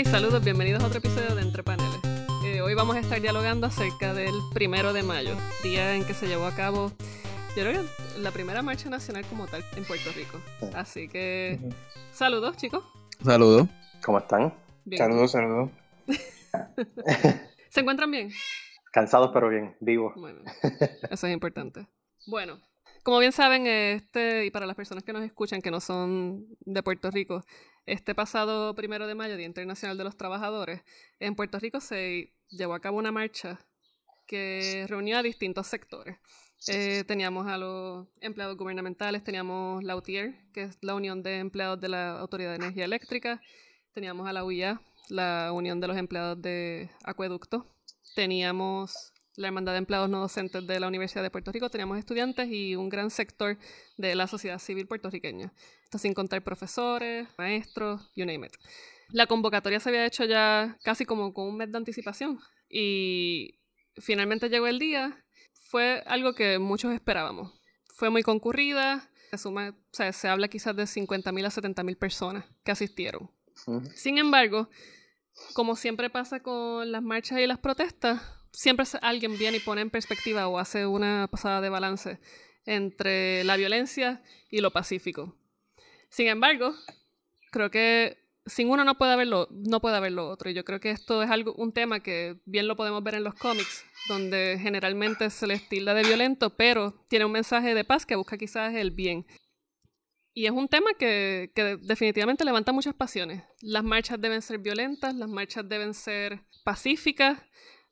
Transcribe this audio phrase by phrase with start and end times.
[0.00, 1.98] Hey, saludos, bienvenidos a otro episodio de Entre Paneles.
[2.44, 6.28] Eh, hoy vamos a estar dialogando acerca del primero de mayo, día en que se
[6.28, 6.92] llevó a cabo,
[7.56, 10.40] yo creo que la primera marcha nacional como tal en Puerto Rico.
[10.72, 11.58] Así que,
[12.12, 12.84] saludos, chicos.
[13.24, 13.66] Saludos.
[14.04, 14.54] ¿Cómo están?
[14.84, 15.02] Bien.
[15.02, 15.70] Saludos, saludos.
[17.68, 18.30] ¿Se encuentran bien?
[18.92, 20.14] Cansados pero bien, vivos.
[20.14, 20.42] Bueno,
[21.10, 21.88] eso es importante.
[22.28, 22.60] Bueno,
[23.02, 26.84] como bien saben, este, y para las personas que nos escuchan que no son de
[26.84, 27.42] Puerto Rico,
[27.88, 30.82] este pasado primero de mayo, Día Internacional de los Trabajadores,
[31.20, 33.58] en Puerto Rico se llevó a cabo una marcha
[34.26, 36.18] que reunía a distintos sectores.
[36.66, 41.80] Eh, teníamos a los empleados gubernamentales, teníamos la UTIER, que es la Unión de Empleados
[41.80, 43.40] de la Autoridad de Energía Eléctrica,
[43.92, 47.66] teníamos a la UIA, la Unión de los Empleados de Acueducto,
[48.14, 52.48] teníamos la Hermandad de Empleados No Docentes de la Universidad de Puerto Rico, teníamos estudiantes
[52.50, 53.56] y un gran sector
[53.96, 55.52] de la sociedad civil puertorriqueña.
[55.84, 58.52] Esto sin contar profesores, maestros, you name it.
[59.10, 63.60] La convocatoria se había hecho ya casi como con un mes de anticipación y
[63.96, 65.24] finalmente llegó el día.
[65.54, 67.52] Fue algo que muchos esperábamos.
[67.94, 72.44] Fue muy concurrida, se, suma, o sea, se habla quizás de 50.000 a 70.000 personas
[72.64, 73.30] que asistieron.
[73.94, 74.68] Sin embargo,
[75.52, 78.20] como siempre pasa con las marchas y las protestas,
[78.52, 82.18] siempre alguien viene y pone en perspectiva o hace una pasada de balance
[82.66, 85.36] entre la violencia y lo pacífico.
[86.10, 86.74] Sin embargo,
[87.50, 90.50] creo que sin uno no puede haber lo, no puede haber lo otro.
[90.50, 93.24] Y yo creo que esto es algo, un tema que bien lo podemos ver en
[93.24, 98.06] los cómics, donde generalmente se les tilda de violento, pero tiene un mensaje de paz
[98.06, 99.26] que busca quizás el bien.
[100.34, 103.42] Y es un tema que, que definitivamente levanta muchas pasiones.
[103.60, 107.40] Las marchas deben ser violentas, las marchas deben ser pacíficas.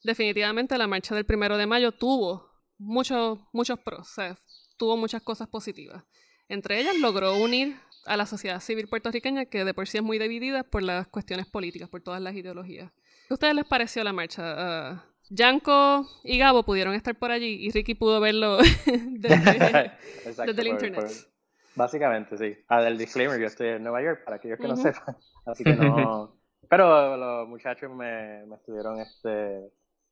[0.06, 4.36] Definitivamente la marcha del primero de mayo tuvo muchos, muchos pros, o sea,
[4.76, 6.04] tuvo muchas cosas positivas.
[6.48, 10.18] Entre ellas logró unir a la sociedad civil puertorriqueña, que de por sí es muy
[10.20, 12.92] dividida por las cuestiones políticas, por todas las ideologías.
[12.92, 14.42] ¿Qué a ustedes les pareció la marcha?
[14.56, 19.50] Ah, Yanko y Gabo pudieron estar por allí y Ricky pudo verlo desde,
[20.24, 21.00] Exacto, desde el por- internet.
[21.04, 21.32] por-
[21.74, 22.56] básicamente, sí.
[22.68, 24.82] Ah, del disclaimer, yo estoy en Nueva York, para aquellos que no Ujú.
[24.84, 25.16] sepan.
[25.46, 26.36] Así que no...
[26.68, 29.60] Pero los muchachos me, me estuvieron este,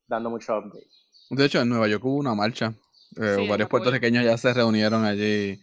[0.07, 0.87] dando mucho update.
[1.29, 2.73] De hecho, en Nueva York hubo una marcha.
[3.17, 5.59] Eh, Sí, varios puertorriqueños ya se reunieron allí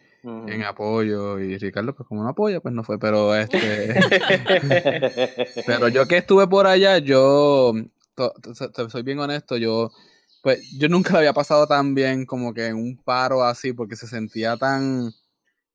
[0.48, 3.94] en apoyo y Ricardo, pues como no apoya, pues no fue, pero este...
[5.66, 7.72] pero yo que estuve por allá, yo,
[8.88, 9.90] soy bien honesto, yo,
[10.42, 13.96] pues yo nunca lo había pasado tan bien como que en un paro así, porque
[13.96, 15.10] se sentía tan,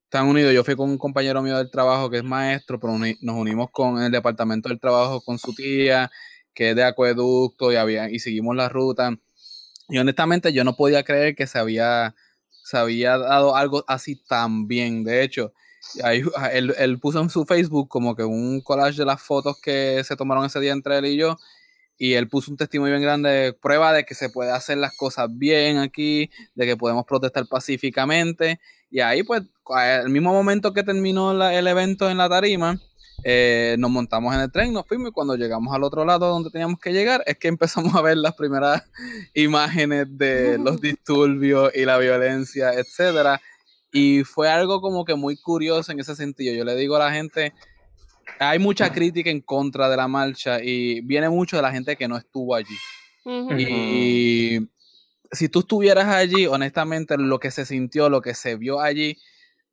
[0.10, 0.52] tan unido.
[0.52, 3.70] Yo fui con un compañero mío del trabajo que es maestro, pero uni- nos unimos
[3.72, 6.10] con el departamento del trabajo con su tía,
[6.58, 9.16] que es de acueducto, y, había, y seguimos la ruta.
[9.90, 12.16] Y honestamente yo no podía creer que se había,
[12.64, 15.04] se había dado algo así tan bien.
[15.04, 15.54] De hecho,
[16.04, 16.24] ahí,
[16.54, 20.16] él, él puso en su Facebook como que un collage de las fotos que se
[20.16, 21.38] tomaron ese día entre él y yo.
[22.00, 25.28] Y él puso un testimonio bien grande, prueba de que se puede hacer las cosas
[25.30, 28.60] bien aquí, de que podemos protestar pacíficamente.
[28.90, 32.80] Y ahí, pues, al mismo momento que terminó el evento en la tarima,
[33.24, 36.50] eh, nos montamos en el tren, nos fuimos y cuando llegamos al otro lado donde
[36.50, 38.84] teníamos que llegar, es que empezamos a ver las primeras
[39.34, 43.42] imágenes de los disturbios y la violencia, etcétera.
[43.92, 46.54] Y fue algo como que muy curioso en ese sentido.
[46.54, 47.54] Yo le digo a la gente,
[48.40, 52.08] hay mucha crítica en contra de la marcha y viene mucho de la gente que
[52.08, 52.76] no estuvo allí.
[53.58, 54.60] Y
[55.32, 59.18] si tú estuvieras allí, honestamente, lo que se sintió, lo que se vio allí,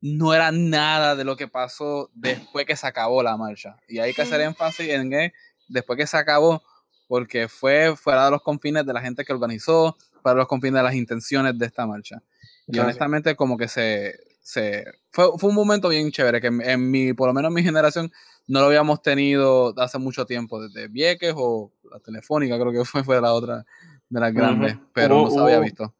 [0.06, 3.76] no era nada de lo que pasó después que se acabó la marcha.
[3.88, 5.32] Y hay que hacer énfasis en que
[5.66, 6.62] después que se acabó,
[7.08, 10.74] porque fue fuera de los confines de la gente que organizó, fuera de los confines
[10.80, 12.22] de las intenciones de esta marcha.
[12.66, 12.88] Y Claro.
[12.88, 14.14] honestamente, como que se.
[14.42, 17.54] se fue, fue un momento bien chévere, que en, en mi, por lo menos en
[17.54, 18.12] mi generación,
[18.46, 23.02] no lo habíamos tenido hace mucho tiempo, desde Vieques o la Telefónica, creo que fue,
[23.02, 23.64] fue la otra
[24.10, 24.84] de las grandes, Ujú.
[24.92, 25.94] pero Hubo- no se había visto.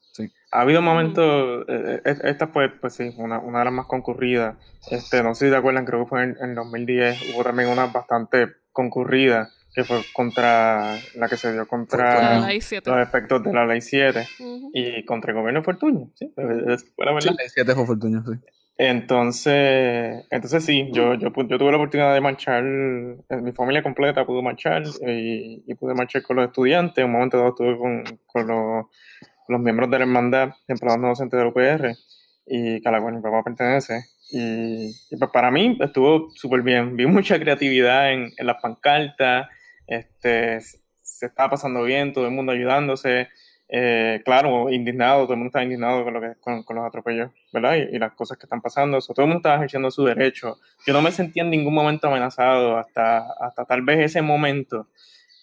[0.55, 4.57] Ha habido momentos, eh, eh, esta fue, pues sí, una, una de las más concurridas.
[4.89, 7.19] Este, no sé si te acuerdan, creo que fue en, en 2010.
[7.35, 12.47] Hubo también una bastante concurrida que fue contra la que se dio La contra Ujú.
[12.47, 12.89] ley 7.
[12.89, 14.71] los efectos de la ley 7 Ujú.
[14.73, 16.11] y contra el gobierno de Fortuño.
[16.15, 16.77] Sí, fue la
[17.21, 17.35] Sí, verdad.
[17.43, 18.39] el 7 fue Fortuño, sí.
[18.77, 24.25] Entonces, entonces sí, yo, yo, yo tuve la oportunidad de marchar, eh, mi familia completa
[24.25, 27.05] pudo marchar y, y pude marchar con los estudiantes.
[27.05, 28.87] Un momento dado estuve con, con los,
[29.49, 31.95] los miembros de la hermandad empleados no docentes del UPR
[32.47, 34.05] y que a la cual mi papá pertenece.
[34.31, 36.97] Y, y pues para mí estuvo súper bien.
[36.97, 39.49] Vi mucha creatividad en, en las pancartas,
[39.87, 40.61] este,
[41.15, 43.29] se estaba pasando bien, todo el mundo ayudándose.
[43.69, 47.77] eh, claro, indignado, todo el mundo está indignado con, lo que, con, los atropellos, ¿verdad?
[47.77, 50.59] Y, las cosas que están pasando, todo el mundo está ejerciendo su derecho.
[50.87, 54.89] Yo no me sentía en ningún momento amenazado hasta, hasta tal vez ese momento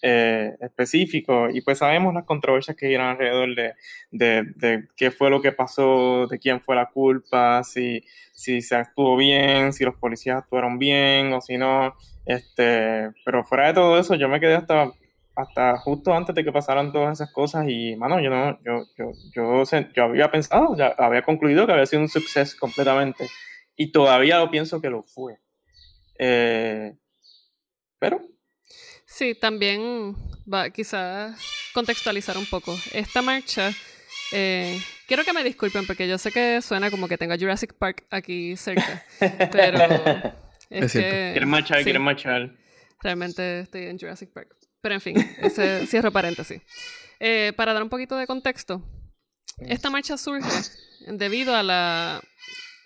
[0.02, 1.48] eh, específico.
[1.50, 3.74] Y pues sabemos las controversias que giran alrededor de,
[4.10, 8.04] de, de, qué fue lo que pasó, de quién fue la culpa, si,
[8.34, 11.94] si se actuó bien, si los policías actuaron bien o si no.
[12.26, 14.92] Este, pero fuera de todo eso, yo me quedé hasta
[15.34, 19.12] hasta justo antes de que pasaran todas esas cosas y, mano, yo no, yo, yo,
[19.34, 19.64] yo,
[19.94, 23.28] yo había pensado, ya había concluido que había sido un suceso completamente
[23.76, 25.38] y todavía lo pienso que lo fue.
[26.18, 26.94] Eh,
[27.98, 28.20] pero...
[29.12, 30.16] Sí, también
[30.52, 31.38] va quizás
[31.74, 32.74] contextualizar un poco.
[32.92, 33.70] Esta marcha,
[34.32, 38.06] eh, quiero que me disculpen porque yo sé que suena como que tengo Jurassic Park
[38.10, 39.04] aquí cerca,
[39.52, 39.78] pero...
[40.70, 42.50] Es, que, quieren marchar, quieren marchar.
[43.02, 44.56] Realmente estoy en Jurassic Park.
[44.80, 46.62] Pero en fin, ese cierro paréntesis.
[47.20, 48.82] Eh, para dar un poquito de contexto,
[49.58, 50.48] esta marcha surge
[51.06, 52.22] debido a la,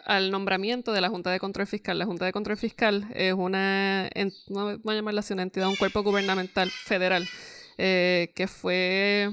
[0.06, 1.98] al nombramiento de la Junta de Control Fiscal.
[1.98, 4.08] La Junta de Control Fiscal es una,
[4.48, 7.28] no voy a llamarla así, una entidad, un cuerpo gubernamental federal
[7.76, 9.30] eh, que fue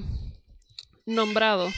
[1.06, 1.68] nombrado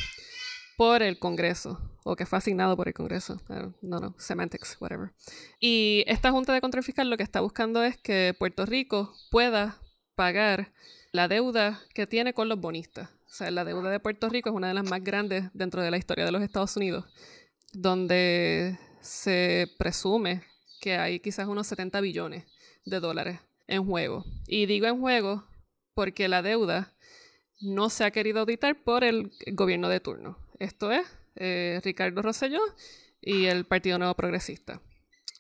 [0.78, 3.38] por el Congreso o que fue asignado por el Congreso.
[3.82, 5.12] No, no, semantics, whatever.
[5.60, 9.78] Y esta Junta de Control Fiscal lo que está buscando es que Puerto Rico pueda
[10.14, 10.72] pagar
[11.12, 13.10] la deuda que tiene con los bonistas.
[13.26, 15.90] O sea, la deuda de Puerto Rico es una de las más grandes dentro de
[15.90, 17.04] la historia de los Estados Unidos,
[17.72, 20.42] donde se presume
[20.80, 22.44] que hay quizás unos 70 billones
[22.84, 24.24] de dólares en juego.
[24.46, 25.44] Y digo en juego
[25.94, 26.94] porque la deuda
[27.60, 30.38] no se ha querido auditar por el gobierno de turno.
[30.58, 31.06] Esto es
[31.36, 32.60] eh, Ricardo Rosselló
[33.20, 34.80] y el Partido Nuevo Progresista.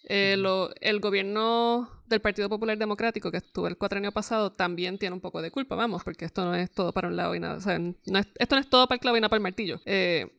[0.08, 0.36] Eh,
[0.80, 5.20] el gobierno del Partido Popular Democrático, que estuvo el cuatro años pasado, también tiene un
[5.20, 7.56] poco de culpa, vamos, porque esto no es todo para un lado y nada.
[7.56, 9.42] O sea, no es, esto no es todo para el clavo y nada para el
[9.42, 9.80] martillo.
[9.84, 10.35] Eh,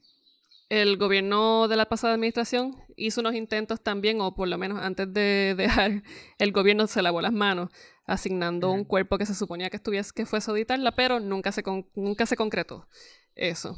[0.70, 5.12] el gobierno de la pasada administración hizo unos intentos también, o por lo menos antes
[5.14, 6.04] de dejar,
[6.38, 7.70] el gobierno se lavó las manos
[8.06, 11.64] asignando un cuerpo que se suponía que estuviese que fuese a auditarla, pero nunca se,
[11.96, 12.88] nunca se concretó
[13.36, 13.76] eso.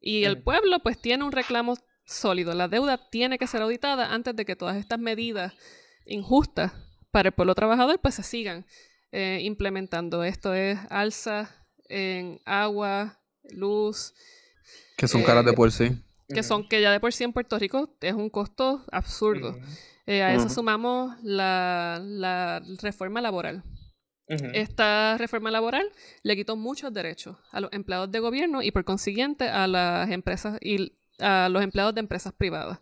[0.00, 2.54] Y el pueblo pues tiene un reclamo sólido.
[2.54, 5.54] La deuda tiene que ser auditada antes de que todas estas medidas
[6.06, 6.72] injustas
[7.10, 8.66] para el pueblo trabajador pues se sigan
[9.12, 10.24] eh, implementando.
[10.24, 13.20] Esto es alza en agua,
[13.50, 14.14] luz.
[14.96, 16.02] Que son caras de eh, por sí.
[16.28, 19.58] Que son que ya de por sí en Puerto Rico es un costo absurdo.
[20.06, 23.62] Eh, a eso sumamos la, la, reforma laboral.
[24.26, 25.90] Esta reforma laboral
[26.22, 30.58] le quitó muchos derechos a los empleados de gobierno y por consiguiente a las empresas
[30.60, 32.78] y a los empleados de empresas privadas,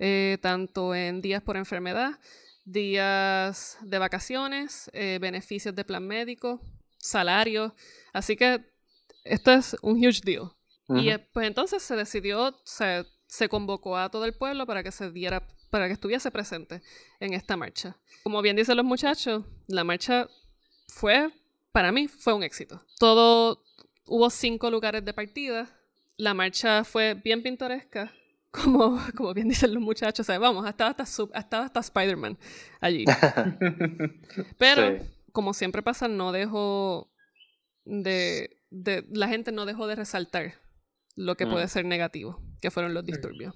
[0.00, 2.18] eh, tanto en días por enfermedad,
[2.64, 6.60] días de vacaciones, eh, beneficios de plan médico,
[6.96, 7.72] salarios.
[8.12, 8.64] Así que
[9.24, 10.50] esto es un huge deal.
[10.88, 14.90] Y eh, pues entonces se decidió, se, se convocó a todo el pueblo para que
[14.90, 16.82] se diera, para que estuviese presente
[17.20, 17.96] en esta marcha.
[18.22, 20.28] Como bien dicen los muchachos, la marcha
[20.88, 21.30] fue,
[21.72, 22.82] para mí, fue un éxito.
[22.98, 23.62] Todo,
[24.06, 25.68] hubo cinco lugares de partida,
[26.16, 28.12] la marcha fue bien pintoresca,
[28.50, 31.02] como, como bien dicen los muchachos, vamos, hasta hasta,
[31.34, 32.38] hasta, hasta Spider-Man
[32.80, 33.04] allí.
[34.58, 37.12] Pero, como siempre pasa, no dejó
[37.84, 40.54] de, de, la gente no dejó de resaltar
[41.18, 41.68] lo que puede mm.
[41.68, 43.54] ser negativo, que fueron los disturbios.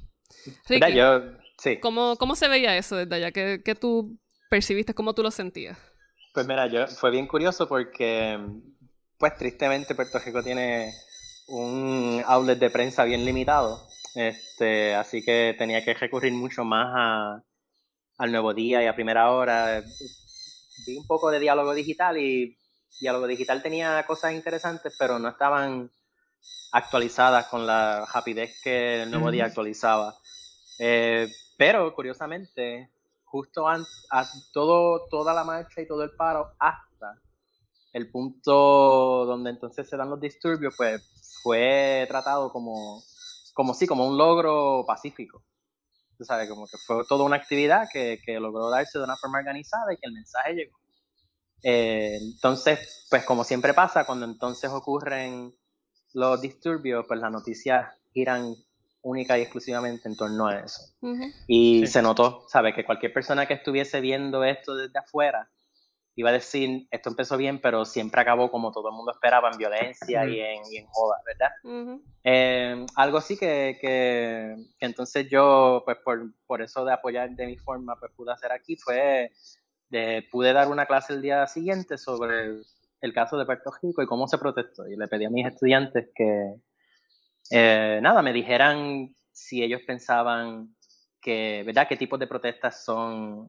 [0.68, 1.22] Ricky, yo,
[1.58, 1.78] sí.
[1.78, 3.30] ¿cómo, ¿cómo, se veía eso desde allá?
[3.30, 4.18] ¿Qué, ¿Qué, tú
[4.50, 4.94] percibiste?
[4.94, 5.78] ¿Cómo tú lo sentías?
[6.34, 8.38] Pues mira, yo fue bien curioso porque,
[9.16, 10.92] pues tristemente Puerto Rico tiene
[11.48, 17.44] un outlet de prensa bien limitado, este, así que tenía que recurrir mucho más a,
[18.18, 19.84] al nuevo día y a primera hora.
[20.86, 22.58] Vi un poco de diálogo digital y
[23.00, 25.90] diálogo digital tenía cosas interesantes, pero no estaban
[26.72, 30.14] actualizadas con la rapidez que el nuevo día actualizaba.
[30.78, 32.90] Eh, pero curiosamente,
[33.24, 33.78] justo a,
[34.52, 37.20] todo, toda la marcha y todo el paro, hasta
[37.92, 41.02] el punto donde entonces se dan los disturbios, pues
[41.42, 43.02] fue tratado como,
[43.54, 45.42] como sí, como un logro pacífico.
[46.16, 49.38] Tú sabes, como que fue toda una actividad que, que logró darse de una forma
[49.38, 50.78] organizada y que el mensaje llegó.
[51.62, 55.54] Eh, entonces, pues como siempre pasa, cuando entonces ocurren
[56.14, 58.54] los disturbios, pues las noticias giran
[59.02, 60.82] única y exclusivamente en torno a eso.
[61.46, 62.74] Y se notó, ¿sabes?
[62.74, 65.48] Que cualquier persona que estuviese viendo esto desde afuera,
[66.14, 69.58] iba a decir, esto empezó bien, pero siempre acabó como todo el mundo esperaba, en
[69.58, 72.00] violencia y, en, y en joda, ¿verdad?
[72.22, 77.46] Eh, algo así que, que, que, entonces yo, pues por, por, eso de apoyar de
[77.46, 79.32] mi forma, pues pude hacer aquí, fue,
[79.88, 82.60] de, pude dar una clase el día siguiente sobre
[83.02, 84.88] el, caso de Puerto Rico y cómo se protestó.
[84.88, 86.54] Y le pedí a mis estudiantes que,
[87.50, 90.74] eh, nada, me dijeran si ellos pensaban
[91.20, 91.86] que, ¿verdad?
[91.88, 93.48] ¿Qué tipos de protestas son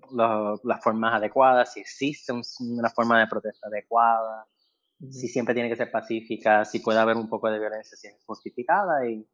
[0.64, 1.74] las formas adecuadas?
[1.74, 4.46] Si existe una forma de protesta adecuada,
[5.12, 8.16] si siempre tiene que ser pacífica, si puede haber un poco de violencia, si es
[8.26, 9.06] justificada.
[9.08, 9.28] Y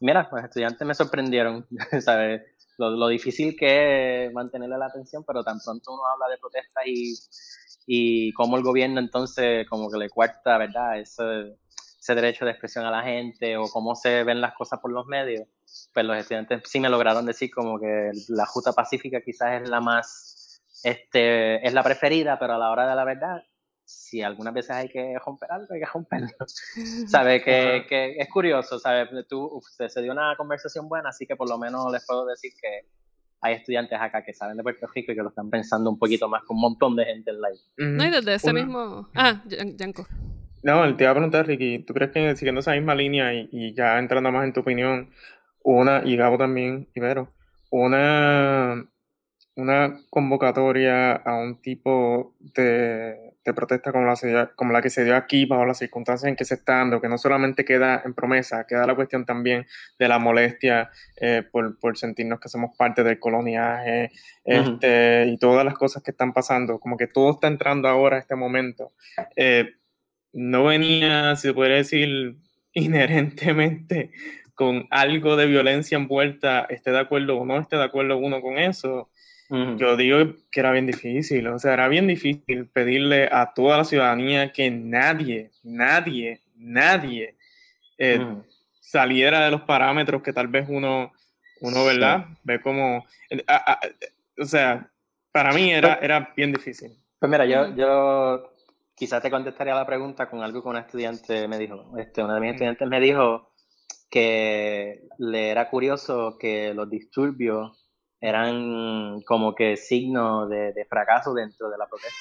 [0.00, 1.66] mira, los estudiantes me sorprendieron,
[2.00, 2.42] ¿sabes?
[2.78, 7.14] Lo, difícil que es mantenerle la atención, pero tan pronto uno habla de protestas y,
[7.86, 10.98] y cómo el gobierno entonces como que le cuarta, ¿verdad?
[10.98, 11.56] Ese,
[11.98, 15.06] ese derecho de expresión a la gente o cómo se ven las cosas por los
[15.06, 15.46] medios
[15.92, 19.80] pues los estudiantes sí me lograron decir como que la Junta Pacífica quizás es la
[19.80, 23.42] más, este, es la preferida, pero a la hora de la verdad,
[23.86, 26.28] si algunas veces hay que romper algo, hay que romperlo.
[27.06, 27.42] ¿Sabe?
[27.42, 29.06] Que, que, es curioso, ¿sabe?
[29.28, 32.88] Tú, se dio una conversación buena, así que por lo menos les puedo decir que
[33.40, 36.28] hay estudiantes acá que saben de Puerto Rico y que lo están pensando un poquito
[36.28, 37.60] más con un montón de gente en live.
[37.76, 39.08] No, y desde ese mismo...
[39.14, 40.06] Ah, Yanko.
[40.62, 43.74] No, te iba a preguntar, Ricky, ¿tú crees que siguiendo esa misma línea y, y
[43.74, 45.10] ya entrando más en tu opinión,
[45.62, 47.32] una, y Gabo también, Ibero,
[47.70, 48.84] una,
[49.54, 55.44] una convocatoria a un tipo de, protesta como la, como la que se dio aquí
[55.44, 58.86] bajo las circunstancias en que se está dando, que no solamente queda en promesa, queda
[58.86, 59.66] la cuestión también
[59.98, 64.10] de la molestia eh, por, sentirnos que somos parte del coloniaje
[64.44, 68.20] este, y todas las cosas que están pasando, como que todo está entrando ahora a
[68.20, 68.92] este momento.
[69.36, 69.74] Eh,
[70.32, 72.36] no venía, si se podría decir,
[72.72, 74.10] inherentemente
[74.56, 78.58] con algo de violencia envuelta, esté de acuerdo o no esté de acuerdo uno con
[78.58, 79.10] eso,
[79.48, 81.46] yo digo que era bien difícil.
[81.48, 87.36] O sea, era bien difícil pedirle a toda la ciudadanía que nadie, nadie, nadie
[87.98, 88.24] eh,
[88.80, 91.12] saliera de los parámetros que tal vez uno,
[91.60, 92.26] uno ¿verdad?
[92.42, 93.04] Ve como...
[93.30, 93.44] Eh,
[94.38, 94.90] o sea,
[95.32, 96.92] para mí era, era bien difícil.
[97.18, 98.52] Pues mira, yo, yo
[98.94, 101.96] quizás te contestaría la pregunta con algo que un estudiante me dijo.
[101.98, 103.52] Este, uno de mis estudiantes me dijo
[104.10, 107.85] que le era curioso que los disturbios
[108.20, 112.16] eran como que signo de, fracaso dentro de la protesta.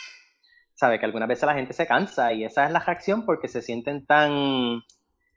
[0.74, 3.62] Sabe que algunas veces la gente se cansa y esa es la reacción porque se
[3.62, 4.82] sienten tan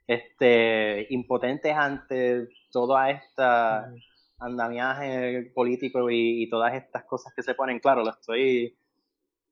[0.07, 3.91] este, impotentes ante toda esta
[4.39, 7.79] andamiaje político y, y, todas estas cosas que se ponen.
[7.79, 8.77] Claro, lo estoy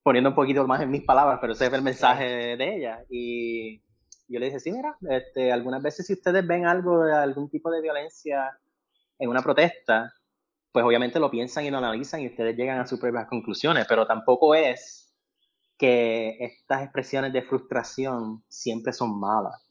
[0.08, 3.04] poniendo un poquito más en mis palabras, pero ese es el mensaje de ella.
[3.10, 3.82] Y
[4.30, 7.70] yo le dije, sí, mira, este, algunas veces si ustedes ven algo de algún tipo
[7.72, 8.58] de violencia
[9.20, 10.14] en una protesta,
[10.72, 14.06] pues obviamente lo piensan y lo analizan y ustedes llegan a sus propias conclusiones, pero
[14.06, 15.14] tampoco es
[15.78, 19.64] que estas expresiones de frustración siempre son malas.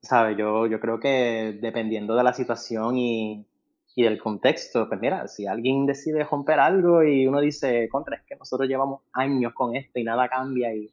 [0.00, 0.36] ¿Sabes?
[0.36, 3.46] Yo, yo creo que dependiendo de la situación y,
[3.94, 8.22] y, del contexto, pues mira, si alguien decide romper algo y uno dice, contra, es
[8.22, 10.90] que nosotros llevamos años con esto y nada cambia y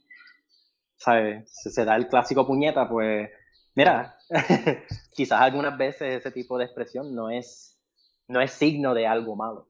[1.00, 1.50] ¿sabes?
[1.50, 3.30] Se, da el clásico puñeta, pues,
[3.74, 4.18] mira,
[5.12, 7.79] quizás algunas veces ese tipo de expresión no es,
[8.30, 9.68] no es signo de algo malo.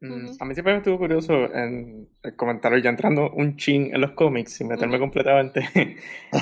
[0.00, 4.00] Mm, a mí siempre me estuvo curioso en el comentario, ya entrando un chin en
[4.00, 5.60] los cómics, sin meterme completamente.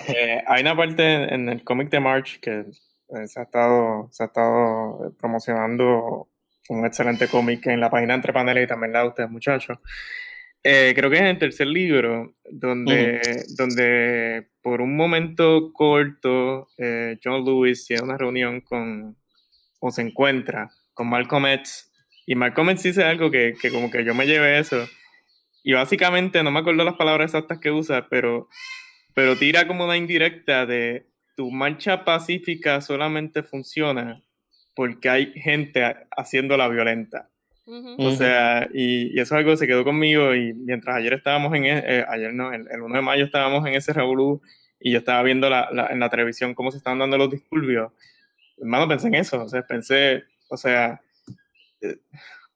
[0.08, 4.22] Eh, hay una parte en el cómic de March que eh, se, ha estado, se
[4.22, 6.28] ha estado promocionando
[6.68, 9.78] un excelente cómic en la página entre paneles y también la de ustedes, muchachos.
[10.62, 13.20] Eh, creo que es en el tercer libro, donde,
[13.56, 19.16] donde por un momento corto eh, John Lewis tiene una reunión con,
[19.80, 21.92] o se encuentra con Malcolm X,
[22.26, 24.84] y Malcolm X dice algo que, que como que yo me llevé eso,
[25.62, 28.48] y básicamente, no me acuerdo las palabras exactas que usa, pero,
[29.14, 34.20] pero tira como una indirecta de tu marcha pacífica solamente funciona
[34.74, 35.84] porque hay gente
[36.16, 37.30] haciéndola violenta.
[37.98, 41.66] O sea, y, eso es algo que se quedó conmigo y mientras ayer estábamos en,
[41.66, 44.42] e, eh, ayer no, el, 1 de mayo estábamos en ese revolú
[44.80, 47.92] y yo estaba viendo la, en la televisión cómo se estaban dando los disturbios,
[48.56, 51.00] hermano, pensé en eso, o sea, pensé, o sea,
[51.80, 51.98] eh,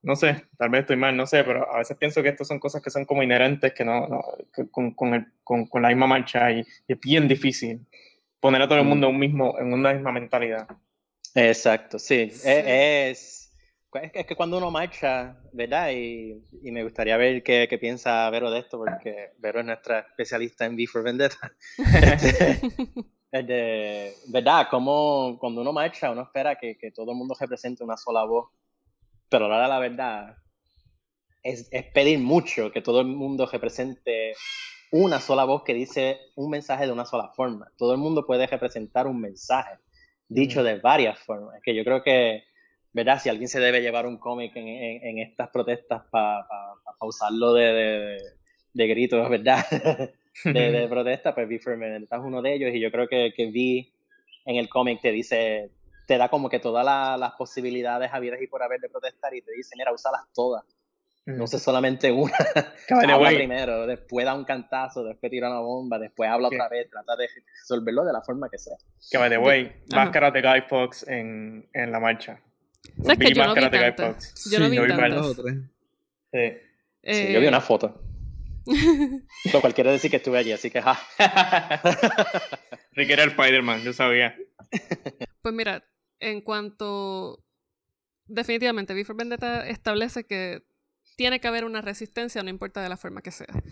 [0.03, 2.59] no sé, tal vez estoy mal, no sé, pero a veces pienso que estas son
[2.59, 4.23] cosas que son como inherentes, que no, no
[4.71, 7.87] con, con, el, con, con, la misma marcha y, es bien difícil
[8.41, 10.67] poner a todo el mundo en, un mismo, en una misma mentalidad.
[11.35, 12.33] Exacto, sí.
[12.45, 13.43] E, es
[14.01, 15.91] es que cuando uno marcha, ¿verdad?
[15.93, 20.01] Y, y me gustaría ver qué, qué, piensa Vero de esto, porque Vero es nuestra
[20.01, 21.53] especialista en V for Vendetta.
[22.03, 22.61] Este,
[23.33, 24.69] ¿Verdad?
[24.71, 28.51] Como cuando uno marcha, uno espera que, que, todo el mundo represente una sola voz,
[29.29, 30.37] pero ahora la verdad
[31.43, 34.35] es, es pedir mucho que todo el mundo represente
[34.91, 37.73] una sola voz que dice un mensaje de una sola forma.
[37.79, 39.79] Todo el mundo puede representar un mensaje
[40.29, 41.61] dicho de varias formas.
[41.63, 42.45] Que yo creo que
[42.93, 43.19] ¿verdad?
[43.21, 47.73] Si alguien se debe llevar un cómic en, en, estas protestas para pa, usarlo de,
[47.73, 48.19] de,
[48.75, 49.65] de, gritos, ¿verdad?
[50.45, 53.47] de, de, protesta, pues V for es uno de ellos y yo creo que, que
[53.47, 53.93] V
[54.45, 55.71] en el cómic te dice,
[56.07, 59.53] te da como que todas las posibilidades habidas y por haber de protestar y te
[59.53, 60.65] dice, mira, úsalas todas.
[61.25, 62.35] No sé solamente una.
[62.91, 67.15] habla primero, después da un cantazo, después tira una bomba, después habla otra vez, trata
[67.15, 67.29] de
[67.61, 68.77] resolverlo de la forma que sea.
[69.09, 72.41] Que by the way, máscara de Guy Fox en, en la marcha.
[73.03, 74.51] ¿Sabes que yo no vi tantas?
[74.51, 75.37] Yo no vi tantas.
[76.33, 76.53] Sí.
[77.05, 77.33] sí.
[77.33, 78.03] yo vi una foto.
[79.53, 81.01] Lo cual quiere decir que estuve allí, así que ja.
[82.93, 84.37] Rick era el Spider-Man, yo sabía.
[85.41, 85.85] Pues mira,
[86.21, 87.45] en cuanto.
[88.27, 90.63] Definitivamente, Before Vendetta establece que
[91.17, 93.63] tiene que haber una resistencia, no importa de la forma que sea.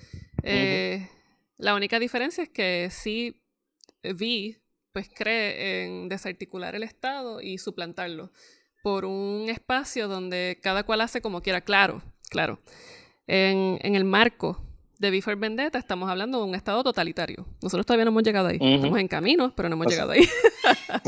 [0.43, 1.09] Eh,
[1.57, 3.43] la única diferencia es que sí
[4.03, 4.57] Vi
[4.93, 8.33] pues cree en desarticular el Estado y suplantarlo
[8.83, 11.61] por un espacio donde cada cual hace como quiera.
[11.61, 12.59] Claro, claro.
[13.27, 14.70] En, en el marco
[15.01, 17.47] de Before Vendetta estamos hablando de un estado totalitario.
[17.63, 18.59] Nosotros todavía no hemos llegado ahí.
[18.61, 20.29] Estamos en camino, pero no hemos llegado ahí.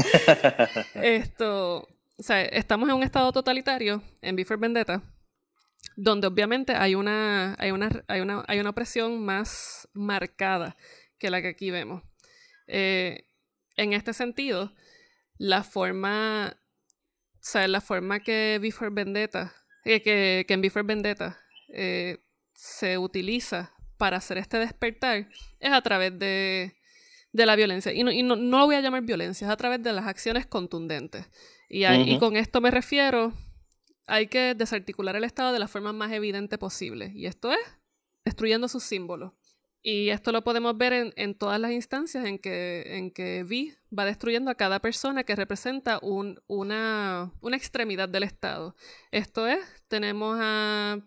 [0.94, 5.02] Esto, o sea, estamos en un estado totalitario en Before Vendetta,
[5.94, 10.74] donde obviamente hay una, hay una, hay una, hay una opresión más marcada
[11.18, 12.02] que la que aquí vemos.
[12.68, 13.26] Eh,
[13.76, 14.72] en este sentido,
[15.36, 16.56] la forma,
[17.34, 19.52] o sea, la forma que Before Vendetta,
[19.84, 25.28] eh, que, que, en Before Vendetta eh, se utiliza para hacer este despertar
[25.60, 26.74] es a través de,
[27.30, 27.92] la violencia.
[27.92, 31.30] Y, no, no, lo voy a llamar violencia, es a través de las acciones contundentes.
[31.68, 33.32] Y, y con esto me refiero,
[34.08, 37.12] hay que desarticular el Estado de la forma más evidente posible.
[37.14, 37.60] Y esto es
[38.24, 39.34] destruyendo sus símbolos.
[39.82, 43.72] Y esto lo podemos ver en, en, todas las instancias en que, en que Vi
[43.96, 48.74] va destruyendo a cada persona que representa un, una, una, extremidad del Estado.
[49.12, 50.98] Esto es, tenemos a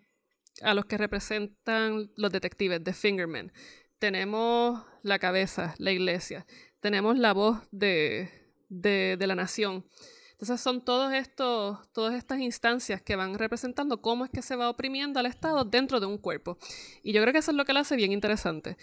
[0.61, 3.51] a los que representan los detectives de Fingerman.
[3.99, 6.45] Tenemos la cabeza, la iglesia.
[6.79, 8.29] Tenemos la voz de,
[8.69, 9.85] de, la nación.
[10.31, 14.69] Entonces son todos estos, todas estas instancias que van representando cómo es que se va
[14.69, 16.57] oprimiendo al Estado dentro de un cuerpo.
[17.03, 18.77] Y yo creo que eso es lo que lo hace bien interesante.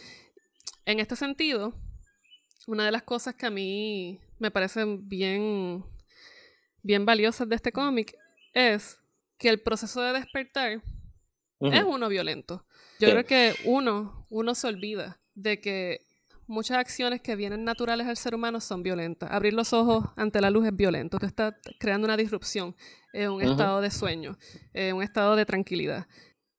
[0.86, 1.74] En este sentido,
[2.66, 5.84] una de las cosas que a mí me parecen bien,
[6.82, 8.16] bien valiosas de este cómic
[8.54, 8.98] es
[9.38, 10.82] que el proceso de despertar
[11.62, 12.64] es uno violento.
[12.98, 16.06] Yo creo que uno, uno se olvida de que
[16.46, 19.30] muchas acciones que vienen naturales al ser humano son violentas.
[19.30, 21.18] Abrir los ojos ante la luz es violento.
[21.18, 22.76] Tú estás creando una disrupción
[23.12, 24.38] en un estado de sueño,
[24.72, 26.06] en un estado de tranquilidad.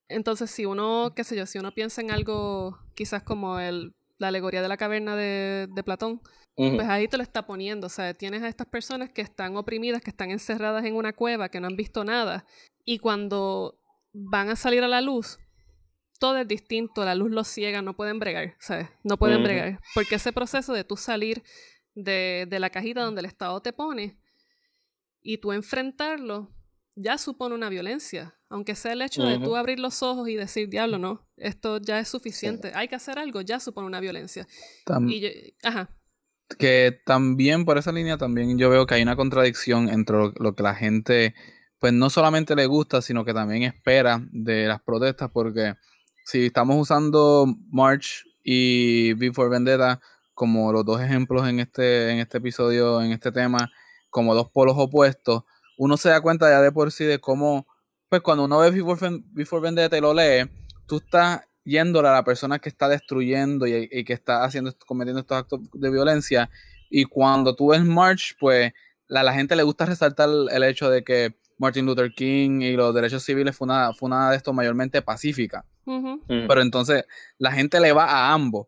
[0.08, 4.28] Entonces, si uno, qué sé yo, si uno piensa en algo quizás como el, la
[4.28, 6.22] alegoría de la caverna de, de Platón,
[6.56, 7.88] pues ahí te lo está poniendo.
[7.88, 11.50] O sea, tienes a estas personas que están oprimidas, que están encerradas en una cueva,
[11.50, 12.46] que no han visto nada.
[12.86, 13.80] Y cuando
[14.14, 15.40] van a salir a la luz,
[16.20, 18.88] todo es distinto, la luz los ciega, no pueden bregar, ¿sabes?
[19.04, 19.82] No pueden bregar.
[19.94, 21.44] Porque ese proceso de tú salir
[21.96, 24.18] de, la cajita donde el Estado te pone
[25.22, 26.50] y tú enfrentarlo,
[26.96, 28.36] ya supone una violencia.
[28.50, 32.00] Aunque sea el hecho de tú abrir los ojos y decir, diablo, no, esto ya
[32.00, 34.48] es suficiente, hay que hacer algo, ya supone una violencia.
[35.64, 35.90] ajá.
[36.60, 40.62] Que también, por esa línea, también yo veo que hay una contradicción entre lo que
[40.64, 41.34] la gente
[41.84, 45.76] pues no solamente le gusta, sino que también espera de las protestas, porque
[46.24, 50.00] si estamos usando March y Before Vendetta
[50.34, 53.70] como los dos ejemplos en este, en este episodio, en este tema,
[54.10, 55.44] como dos polos opuestos,
[55.78, 57.68] uno se da cuenta ya de por sí de cómo,
[58.08, 60.50] pues cuando uno ve Before, Vendetta y lo lee,
[60.88, 65.38] tú estás yéndole a la persona que está destruyendo y, que está haciendo, cometiendo estos
[65.38, 66.50] actos de violencia,
[66.90, 68.72] y cuando tú ves March, pues
[69.10, 72.94] a la gente le gusta resaltar el hecho de que Martin Luther King y los
[72.94, 75.66] derechos civiles fue una, fue una de estos mayormente pacífica.
[75.86, 76.48] Mm.
[76.48, 77.06] Pero entonces
[77.38, 78.68] la gente le va a ambos.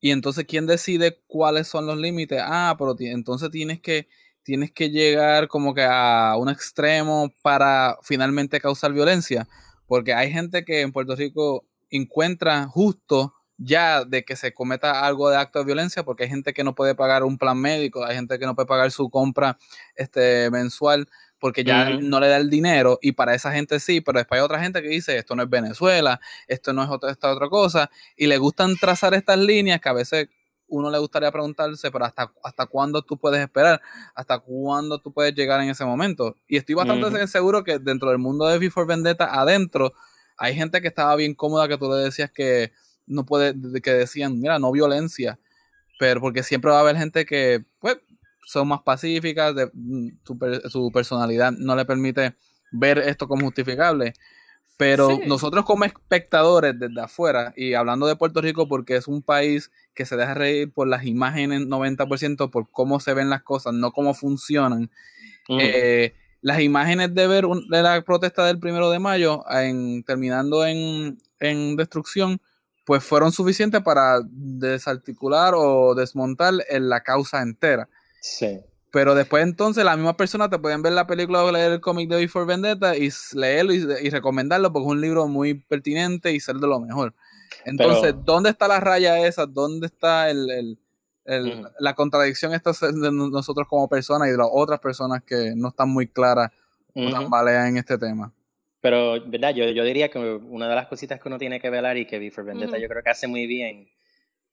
[0.00, 2.40] Y entonces, ¿quién decide cuáles son los límites?
[2.44, 4.08] Ah, pero entonces tienes que,
[4.42, 9.48] tienes que llegar como que a un extremo para finalmente causar violencia.
[9.86, 15.30] Porque hay gente que en Puerto Rico encuentra justo ya de que se cometa algo
[15.30, 18.14] de acto de violencia, porque hay gente que no puede pagar un plan médico, hay
[18.14, 19.58] gente que no puede pagar su compra
[19.94, 24.18] este, mensual porque ya no le da el dinero y para esa gente sí, pero
[24.18, 27.32] después hay otra gente que dice esto no es Venezuela, esto no es otra, esta
[27.32, 30.28] otra cosa y le gustan trazar estas líneas que a veces
[30.68, 33.80] uno le gustaría preguntarse, pero hasta, hasta cuándo tú puedes esperar,
[34.14, 36.36] hasta cuándo tú puedes llegar en ese momento.
[36.48, 39.92] Y estoy bastante seguro que dentro del mundo de Before Vendetta, adentro,
[40.36, 42.72] hay gente que estaba bien cómoda que tú le decías que
[43.06, 45.38] no puede, que decían, mira, no violencia,
[45.98, 47.98] pero porque siempre va a haber gente que, pues,
[48.46, 50.08] son más pacíficas, de, mm,
[50.68, 52.36] su, personalidad no le permite
[52.70, 54.14] ver esto como justificable.
[54.76, 59.72] Pero nosotros como espectadores desde afuera, y hablando de Puerto Rico porque es un país
[59.94, 63.90] que se deja reír por las imágenes 90%, por cómo se ven las cosas, no
[63.90, 64.90] cómo funcionan,
[65.48, 71.18] eh, las imágenes de ver de la protesta del primero de mayo en, terminando en,
[71.40, 72.40] en destrucción,
[72.84, 77.88] pues fueron suficientes para desarticular o desmontar la causa entera.
[78.26, 78.60] Sí.
[78.90, 82.08] Pero después entonces las mismas personas te pueden ver la película o leer el cómic
[82.08, 86.56] de Before Vendetta y leerlo y, recomendarlo porque es un libro muy pertinente y ser
[86.56, 87.14] de lo mejor.
[87.64, 89.46] Entonces, ¿dónde está la raya esa?
[89.46, 90.78] ¿Dónde está el,
[91.78, 95.88] la contradicción esta de nosotros como personas y de las otras personas que no están
[95.88, 96.50] muy claras
[96.94, 98.32] o tambalean en este tema?
[98.80, 99.54] Pero, ¿verdad?
[99.54, 102.18] Yo, yo diría que una de las cositas que uno tiene que velar y que
[102.18, 103.88] Before Vendetta yo creo que hace muy bien,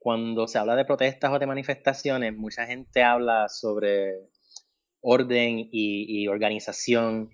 [0.03, 4.27] cuando se habla de protestas o de manifestaciones, mucha gente habla sobre
[4.99, 7.31] orden y, organización.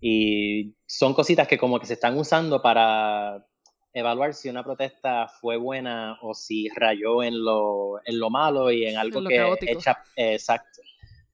[0.00, 3.44] Y son cositas que como que se están usando para
[3.92, 8.86] evaluar si una protesta fue buena o si rayó en lo, en lo malo y
[8.86, 10.04] en algo que echa...
[10.14, 10.80] exacto.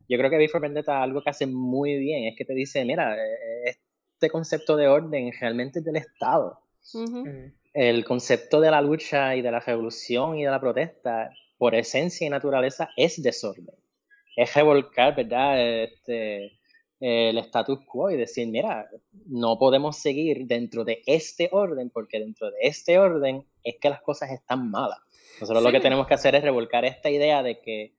[0.09, 3.15] Yo creo que Before Vendetta algo que hace muy bien es que te dice, mira,
[3.15, 3.79] e, e,
[4.15, 6.59] este concepto de orden realmente es del Estado.
[6.95, 7.53] Mm.
[7.81, 12.27] El concepto de la lucha y de la revolución y de la protesta, por esencia
[12.27, 13.77] y naturaleza, es desorden
[14.39, 15.83] es revolcar, ¿verdad?
[15.83, 16.61] Este,
[17.01, 18.89] el status quo y decir, mira,
[19.27, 24.01] no podemos seguir dentro de este orden porque dentro de este orden es que las
[24.01, 25.01] cosas están malas.
[25.41, 27.97] Nosotros lo que tenemos que hacer es revolcar esta idea de que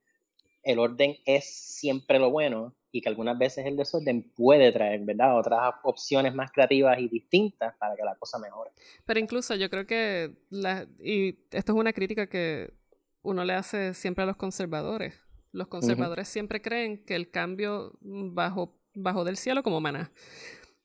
[0.63, 5.37] el orden es siempre lo bueno y que algunas veces el desorden puede traer, ¿verdad?
[5.37, 8.71] Otras opciones más creativas y distintas para que la cosa mejore.
[9.05, 12.73] Pero incluso yo creo que, la, y esto es una crítica que
[13.21, 15.19] uno le hace siempre a los conservadores,
[15.51, 20.11] los conservadores siempre creen que el cambio bajo, bajo del cielo como maná.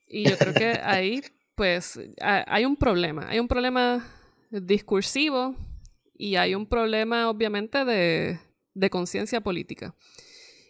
[0.06, 1.22] Y yo creo que ahí,
[1.54, 3.28] pues, hay un problema.
[3.28, 4.06] Hay un problema
[4.50, 5.54] discursivo
[6.16, 8.38] y hay un problema, obviamente, de,
[8.72, 9.94] de conciencia política.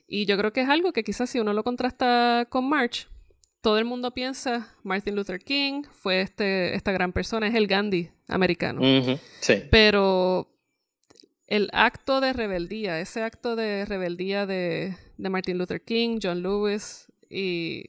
[0.07, 3.09] Y yo creo que es algo que quizás si uno lo contrasta con March,
[3.61, 8.11] todo el mundo piensa Martin Luther King fue este, esta gran persona, es el Gandhi
[8.29, 8.81] americano.
[9.41, 9.63] sí.
[9.71, 10.55] Pero
[11.47, 17.85] el acto de rebeldía, ese acto de rebeldía de, Martin Luther King, John Lewis y,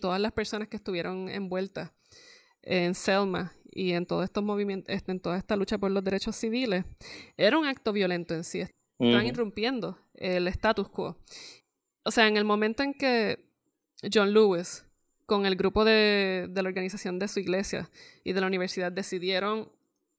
[0.00, 1.92] todas las personas que estuvieron envueltas
[2.62, 6.36] en Selma y en todos estos movimientos, este, en toda esta lucha por los derechos
[6.36, 6.84] civiles,
[7.36, 8.62] era un acto violento en sí.
[8.98, 11.18] Estaban irrumpiendo el status quo.
[12.04, 13.50] O sea, en el momento en que
[14.12, 14.84] John Lewis,
[15.26, 17.90] con el grupo de, de la organización de su iglesia
[18.24, 19.70] y de la universidad, decidieron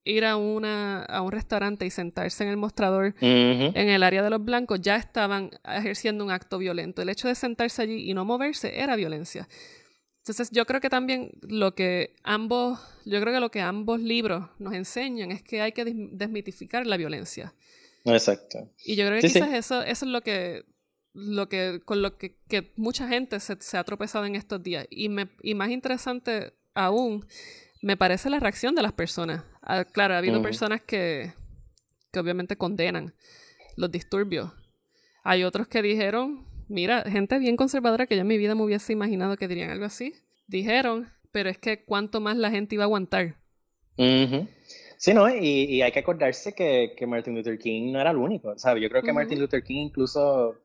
[0.08, 4.30] ir a, una, a un restaurante y sentarse en el mostrador en el área de
[4.30, 7.02] los blancos, ya estaban ejerciendo un acto violento.
[7.02, 9.48] El hecho de sentarse allí y no moverse era violencia.
[10.20, 14.46] Entonces yo creo que también lo que ambos, yo creo que lo que ambos libros
[14.60, 17.54] nos enseñan es que hay que desmitificar la violencia.
[18.14, 18.72] Exacto.
[18.86, 20.66] Y yo creo que quizás Eso, eso es lo que,
[21.14, 24.88] lo que, con lo que, que mucha gente se, se, ha tropezado en estos días.
[24.90, 27.26] Y, me, y más interesante aún
[27.82, 29.44] me parece la reacción de las personas.
[29.62, 31.34] Ah, claro, ha habido personas que,
[32.12, 33.14] que obviamente condenan
[33.76, 34.52] los disturbios.
[35.24, 38.94] Hay otros que dijeron, mira, gente bien conservadora que yo en mi vida me hubiese
[38.94, 40.14] imaginado que dirían algo así.
[40.48, 43.36] Dijeron, pero es que cuánto más la gente iba a aguantar.
[44.98, 45.30] Sí, ¿no?
[45.30, 48.82] Y, y, hay que acordarse que, que, Martin Luther King no era el único, ¿sabes?
[48.82, 50.56] Yo creo que Martin Luther King incluso,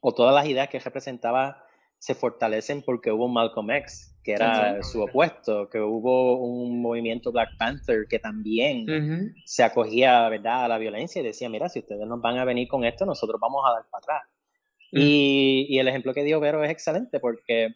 [0.00, 1.64] o todas las ideas que representaba,
[1.98, 7.56] se fortalecen porque hubo Malcolm X, que era su opuesto, que hubo un movimiento Black
[7.58, 10.64] Panther que también se acogía ¿verdad?
[10.64, 13.40] a la violencia y decía, mira, si ustedes nos van a venir con esto, nosotros
[13.40, 14.22] vamos a dar para atrás.
[14.92, 17.74] y, y, el ejemplo que dio Vero es excelente porque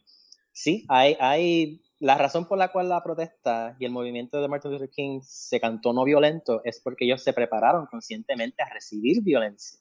[0.52, 4.70] sí, hay, hay la razón por la cual la protesta y el movimiento de Martin
[4.70, 9.80] Luther King se cantó no violento es porque ellos se prepararon conscientemente a recibir violencia.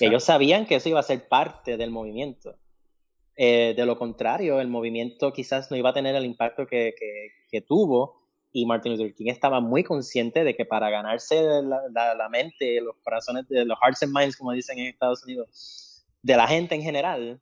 [0.00, 2.56] Ellos sabían que eso iba a ser parte del movimiento.
[3.36, 6.94] Eh, de lo contrario, el movimiento quizás no iba a tener el impacto que,
[7.50, 8.22] que, tuvo
[8.52, 12.96] y Martin Luther King estaba muy consciente de que para ganarse la, la, mente, los
[13.02, 16.82] corazones, de los hearts and minds, como dicen en Estados Unidos, de la gente en
[16.82, 17.40] general,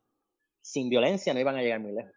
[0.61, 2.13] sin violencia no iban a llegar muy lejos.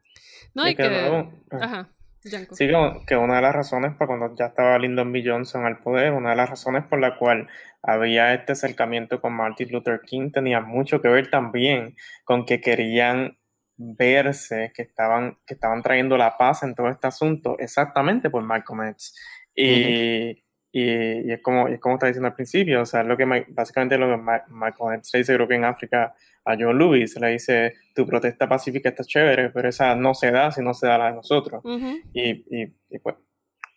[0.54, 0.86] No, hay que...
[0.86, 1.90] Eh, ajá.
[2.24, 2.70] Sí,
[3.06, 5.24] que, una de las razones para cuando ya estaba Lyndon B.
[5.26, 7.50] Johnson al poder, una de las razones por la cual
[7.82, 13.38] había este acercamiento con Martin Luther King tenía mucho que ver también con que querían
[13.76, 18.84] verse que estaban, que estaban trayendo la paz en todo este asunto exactamente por Malcolm
[18.84, 19.14] X.
[19.54, 20.42] Y,
[20.76, 24.08] y, es, como, es como está diciendo al principio, o sea, lo que básicamente lo
[24.08, 24.18] que
[24.50, 28.50] Malcolm X le dice, creo que en África, a John Lewis, le dice, tu protesta
[28.50, 31.64] pacífica está chévere, pero esa no se da si no se da la de nosotros.
[32.12, 32.44] y,
[32.90, 33.18] y, pues...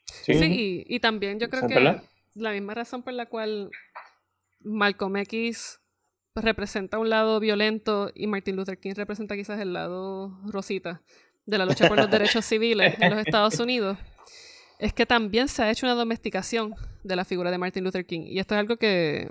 [0.06, 2.00] Sí, y, también yo creo que
[2.34, 3.70] la misma razón por la cual
[4.60, 5.80] Malcolm X
[6.34, 11.02] representa un lado violento y Martin Luther King representa quizás el lado rosita
[11.44, 13.98] de la lucha por los derechos civiles en los Estados Unidos,
[14.78, 18.22] es que también se ha hecho una domesticación de la figura de Martin Luther King.
[18.26, 19.30] Y esto es algo que,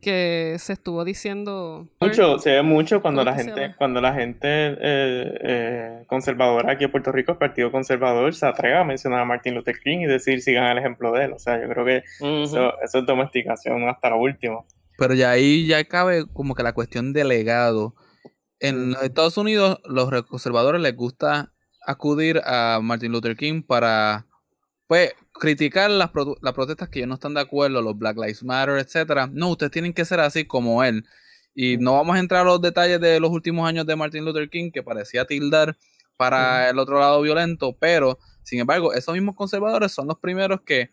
[0.00, 1.88] que se estuvo diciendo.
[2.00, 6.90] Mucho, se ve mucho cuando la gente, cuando la gente eh, eh, conservadora aquí en
[6.90, 10.40] Puerto Rico, el Partido Conservador, se atreve a mencionar a Martin Luther King y decir
[10.40, 11.32] sigan el ejemplo de él.
[11.32, 14.66] O sea, yo creo que eso, eso, es domesticación hasta lo último.
[14.96, 17.94] Pero ya ahí ya cabe como que la cuestión de legado.
[18.60, 21.52] En los Estados Unidos, los conservadores les gusta
[21.86, 24.27] acudir a Martin Luther King para
[24.88, 26.10] pues criticar las,
[26.42, 29.28] las protestas que ellos no están de acuerdo, los Black Lives Matter, etcétera.
[29.32, 31.04] No, ustedes tienen que ser así como él.
[31.54, 34.50] Y no vamos a entrar a los detalles de los últimos años de Martin Luther
[34.50, 35.76] King, que parecía tildar
[36.16, 40.90] para el otro lado violento, pero sin embargo, esos mismos conservadores son los primeros que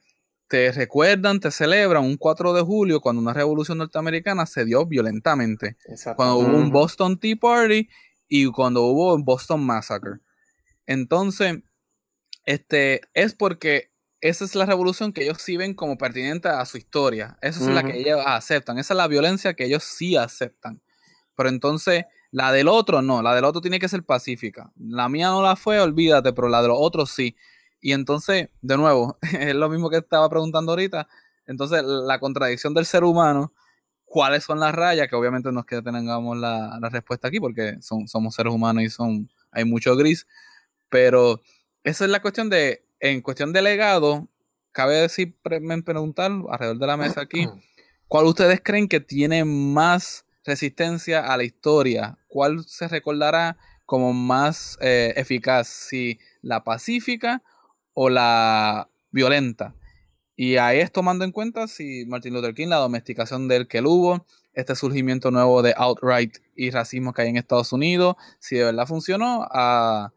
[0.47, 5.77] te recuerdan, te celebran un 4 de julio cuando una revolución norteamericana se dio violentamente.
[6.15, 7.87] Cuando hubo un Boston Tea Party
[8.27, 10.19] y cuando hubo un Boston Massacre.
[10.85, 11.63] Entonces,
[12.45, 16.77] este, es porque esa es la revolución que ellos sí ven como pertinente a su
[16.77, 17.37] historia.
[17.41, 18.79] Esa es la que ellos aceptan.
[18.79, 20.81] Esa es la violencia que ellos sí aceptan.
[21.35, 23.21] Pero entonces, la del otro no.
[23.21, 24.71] La del otro tiene que ser pacífica.
[24.77, 27.35] La mía no la fue, olvídate, pero la de los otros sí.
[27.81, 31.07] Y entonces, de nuevo, es lo mismo que estaba preguntando ahorita.
[31.45, 33.53] Entonces, la contradicción del ser humano,
[34.05, 35.07] ¿cuáles son las rayas?
[35.07, 38.83] Que obviamente no es que tengamos la, la respuesta aquí, porque son, somos seres humanos
[38.83, 40.25] y son, hay mucho gris.
[40.89, 41.41] Pero
[41.85, 44.27] esa es la cuestión de, en cuestión de legado,
[44.71, 47.47] cabe decir, preguntar alrededor de la mesa aquí,
[48.07, 52.17] ¿cuál ustedes creen que tiene más resistencia a la historia?
[52.27, 55.67] ¿Cuál se recordará como más eh, eficaz?
[55.67, 57.43] ¿Si la pacífica
[57.93, 59.75] o la violenta?
[60.35, 64.25] Y ahí es tomando en cuenta si Martin Luther King, la domesticación del que hubo,
[64.53, 68.87] este surgimiento nuevo de outright y racismo que hay en Estados Unidos, si de verdad
[68.87, 70.11] funcionó, a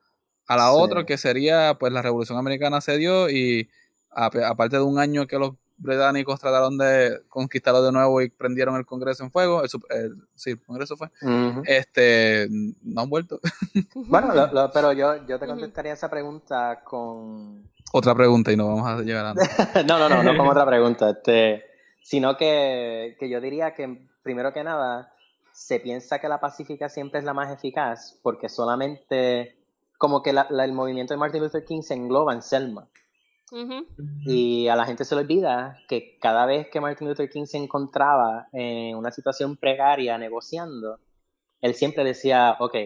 [0.48, 3.68] a la otra que sería, pues la Revolución Americana se dio y
[4.10, 8.86] aparte de un año que los británicos trataron de conquistarlo de nuevo y prendieron el
[8.86, 9.68] Congreso en fuego, el,
[10.34, 11.10] sí, el Congreso fue,
[11.66, 12.48] este,
[12.82, 13.38] no han vuelto.
[13.94, 14.32] bueno,
[14.72, 17.70] pero yo, yo te contestaría esa pregunta con...
[17.92, 19.34] Otra pregunta y no vamos a llegar a...
[19.86, 21.62] no, no, no, no con otra pregunta, este,
[22.02, 25.12] sino que, que yo diría que primero que nada
[25.52, 29.57] se piensa que la pacífica siempre es la más eficaz porque solamente
[29.98, 32.88] como que el movimiento de Martin Luther King se engloba en Selma.
[34.24, 37.58] Y a la gente se le olvida que cada vez que Martin Luther King se
[37.58, 41.00] encontraba en una situación precaria negociando,
[41.60, 42.76] él siempre decía, ok,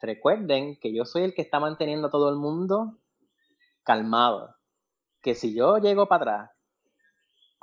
[0.00, 2.98] recuerden que yo soy el que está manteniendo a todo el mundo
[3.82, 4.54] calmado.
[5.22, 6.50] Que si yo llego para atrás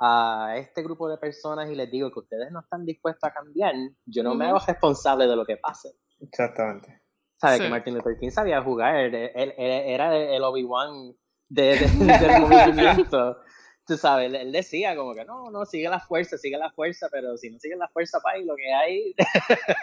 [0.00, 3.74] a este grupo de personas y les digo que ustedes no están dispuestos a cambiar,
[4.04, 5.96] yo no me hago responsable de lo que pase.
[6.20, 7.03] Exactamente.
[7.44, 7.60] ¿Sabes?
[7.60, 11.14] Que Martin Luther King sabía jugar, él, era el Obi-Wan
[11.48, 13.38] de, del movimiento.
[13.86, 17.36] Tú sabes, él, decía como que no, no, sigue la fuerza, sigue la fuerza, pero
[17.36, 19.14] si no sigue la fuerza, pa, lo que hay,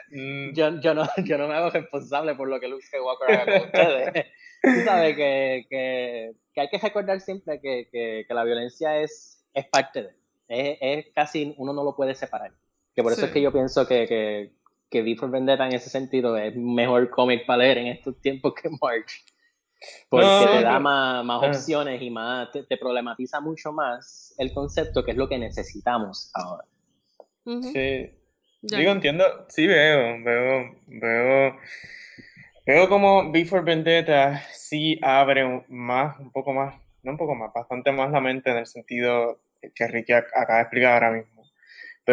[0.10, 0.54] mm.
[0.56, 3.68] yo, yo, no, yo no me hago responsable por lo que Luke Skywalker haga con
[3.68, 4.26] ustedes.
[4.64, 9.46] Tú sabes que, que, que, hay que recordar siempre que, que, que la violencia es,
[9.54, 10.16] es parte de,
[10.48, 12.54] es, es, casi, uno no lo puede separar.
[12.96, 14.52] Que por eso es que yo pienso que, que,
[14.92, 18.54] que V for Vendetta en ese sentido es mejor cómic para leer en estos tiempos
[18.54, 19.24] que March.
[20.10, 25.12] Porque te da más, más, opciones y más te, problematiza mucho más el concepto, que
[25.12, 26.66] es lo que necesitamos ahora.
[27.46, 28.12] Sí.
[28.62, 31.58] Digo, entiendo, sí veo, veo, veo,
[32.68, 37.52] veo como V for Vendetta sí abre más, un poco más, no un poco más,
[37.52, 39.42] bastante más la mente en el sentido
[39.74, 41.31] que Ricky acaba de explicar ahora mismo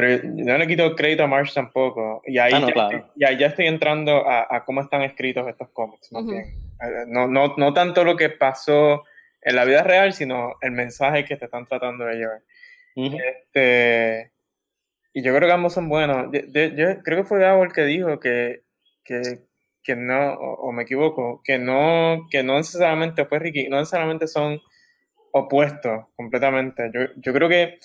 [0.00, 2.22] pero no le quito crédito a Marsh tampoco.
[2.24, 6.44] Y ahí, ah, ya, ya, estoy entrando a, cómo están escritos estos cómics, más bien.
[6.80, 9.02] Eh, no, no, no tanto lo que pasó
[9.42, 12.42] en la vida real, sino el mensaje que te están tratando de llevar.
[12.94, 14.30] este,
[15.12, 16.28] y yo creo que ambos son buenos.
[16.30, 18.62] Yo, creo que fue Gabo el que dijo que,
[19.02, 19.40] que,
[19.82, 24.60] que no, o, me equivoco, que no, que no necesariamente fue Ricky, no necesariamente son
[25.32, 26.88] opuestos completamente.
[26.94, 27.80] Yo, yo creo que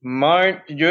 [0.00, 0.90] Mark, yo,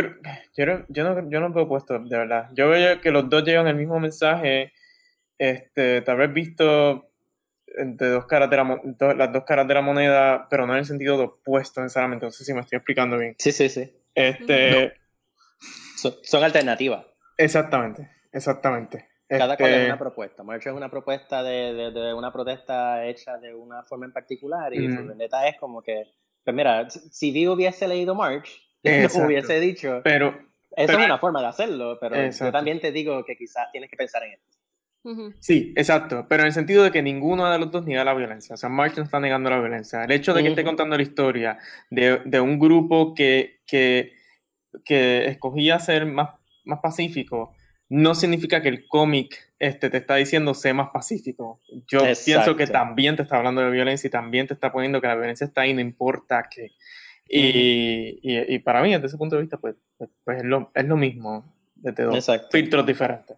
[0.57, 2.49] yo, no, yo no veo puesto, de verdad.
[2.53, 4.73] Yo veo que los dos llevan el mismo mensaje,
[5.37, 7.09] este, tal vez visto
[7.77, 10.85] entre dos caras de la, las dos caras de la moneda, pero no en el
[10.85, 12.25] sentido de opuesto necesariamente.
[12.25, 13.35] No sé si me estoy explicando bien.
[13.37, 13.91] Sí, sí, sí.
[14.13, 14.93] Este,
[16.23, 17.05] son, alternativas.
[17.37, 19.09] Exactamente, exactamente.
[19.27, 20.43] Cada cual es una propuesta.
[20.43, 24.87] March es una propuesta de, de, una protesta hecha de una forma en particular y
[24.87, 26.03] su vendetta es como que,
[26.43, 28.64] pues mira, si Vivo hubiese leído March,
[29.25, 30.01] hubiese dicho.
[30.03, 30.29] Pero
[30.77, 33.89] Eso Pero- es una forma de hacerlo, pero yo también te digo que quizás tienes
[33.89, 34.45] que pensar en esto.
[35.03, 35.33] Ujú.
[35.39, 38.55] Sí, exacto, pero en el sentido de que ninguno de los dos niega la violencia.
[38.55, 40.03] O sea, March no está negando la violencia.
[40.03, 41.59] El hecho de que esté contando la historia
[41.91, 44.13] de, de un grupo que, que,
[44.83, 46.31] que escogía ser más,
[46.63, 47.53] más pacífico
[47.87, 51.61] no significa que el cómic este, te está diciendo sé más pacífico.
[51.87, 55.07] Yo pienso que también te está hablando de violencia y también te está poniendo que
[55.07, 56.71] la violencia está ahí, no importa qué.
[57.27, 60.71] Y, y, y para mí, desde ese punto de vista, pues, pues, pues es, lo,
[60.75, 62.47] es lo mismo desde dos Exacto.
[62.51, 63.37] filtros diferentes.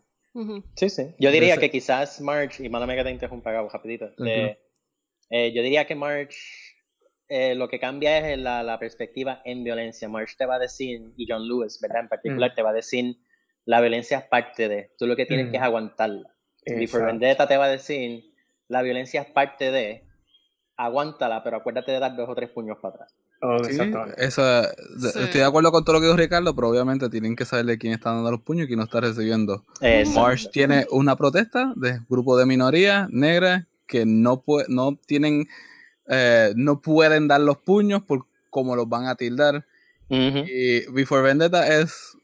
[0.75, 1.15] Sí, sí.
[1.17, 4.05] Yo diría que quizás March, y mándame que te interrumpa, Gabo, rapidito.
[4.05, 4.59] este,
[5.31, 6.35] eh, yo diría que March,
[7.27, 10.07] eh, lo que cambia es la, la perspectiva en violencia.
[10.07, 12.01] March te va a decir, y John Lewis, ¿verdad?
[12.01, 12.55] En particular, Mm.
[12.55, 13.15] te va a decir,
[13.65, 15.51] la violencia es parte de, tú lo que tienes Mm.
[15.51, 16.35] que es aguantarla.
[16.65, 17.03] Y por.
[17.05, 18.25] Vendetta te va a decir,
[18.67, 20.03] la violencia es parte de,
[20.75, 23.15] aguántala, pero acuérdate de dar dos o tres puños para atrás.
[23.41, 24.25] Oh, Sí, exactamente.
[24.25, 25.19] esa- de- Sí.
[25.19, 27.77] estoy de acuerdo con todo lo que dijo Ricardo, pero obviamente tienen que saber de
[27.77, 29.63] quién está dando los puños y quién no está recibiendo.
[29.81, 30.19] Exacto.
[30.21, 35.47] March tiene una protesta de grupo de minorías negras que no, no tienen,
[36.07, 39.65] eh, no pueden dar los puños por cómo los van a tildar.
[40.09, 42.17] Y Before Vendetta es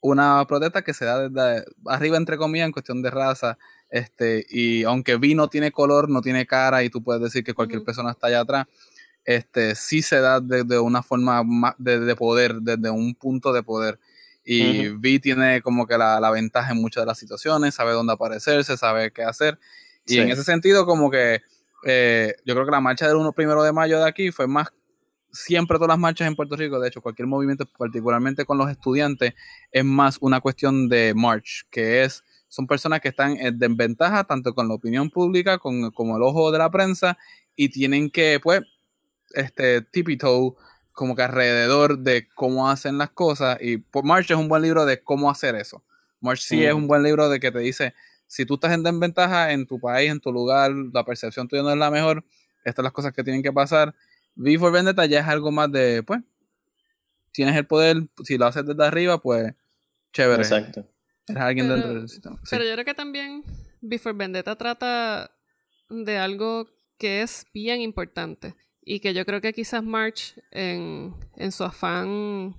[0.00, 3.58] una protesta que se da desde arriba, entre comillas, en cuestión de raza.
[3.90, 7.54] Este, y aunque V no tiene color, no tiene cara, y tú puedes decir que
[7.54, 8.66] cualquier persona está allá atrás,
[9.28, 13.62] este, sí se da desde una forma ma- de, de poder, desde un punto de
[13.62, 13.98] poder.
[14.42, 15.00] Y Ujú.
[15.00, 18.78] V tiene como que la, la ventaja en muchas de las situaciones, sabe dónde aparecerse,
[18.78, 19.58] sabe qué hacer.
[20.06, 20.20] Y Sí.
[20.20, 21.42] en ese sentido, como que
[21.84, 24.68] eh, yo creo que la marcha del 1 primero de mayo de aquí fue más
[25.30, 29.34] siempre todas las marchas en Puerto Rico, de hecho, cualquier movimiento, particularmente con los estudiantes,
[29.70, 34.54] es más una cuestión de march, que es, son personas que están en desventaja tanto
[34.54, 37.18] con la opinión pública con, como el ojo de la prensa
[37.54, 38.62] y tienen que, pues,
[39.34, 40.54] este, tiptoe
[40.92, 44.84] como que alrededor de cómo hacen las cosas y pues, March es un buen libro
[44.84, 45.84] de cómo hacer eso.
[46.20, 46.82] March sí es Ujú.
[46.82, 47.94] un buen libro de que te dice,
[48.26, 51.70] si tú estás en desventaja en tu país, en tu lugar, la percepción tuya no
[51.70, 52.24] es la mejor,
[52.64, 53.94] estas son las cosas que tienen que pasar.
[54.36, 56.20] V for Vendetta ya es algo más de, pues,
[57.32, 59.54] tienes el poder, si lo haces desde arriba, pues,
[60.12, 60.42] chévere.
[60.42, 60.86] Exacto.
[61.28, 62.36] Eres alguien Pero- dentro del sistema.
[62.42, 62.48] Sí.
[62.50, 63.44] Pero yo creo que también
[63.80, 65.30] Before Vendetta trata
[65.88, 68.56] de algo que es bien importante
[68.94, 72.56] y que yo creo que quizás March en, en su afán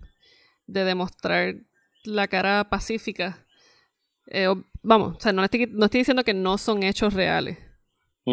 [0.68, 1.56] de demostrar
[2.04, 3.46] la cara pacífica,
[4.28, 4.48] eh,
[4.84, 7.58] vamos, o sea, no estoy, no estoy diciendo que no son hechos reales,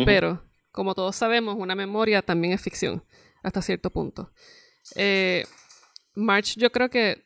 [0.04, 3.02] pero como todos sabemos, una memoria también es ficción
[3.42, 4.30] hasta cierto punto.
[4.94, 5.44] Eh,
[6.14, 7.24] March yo creo que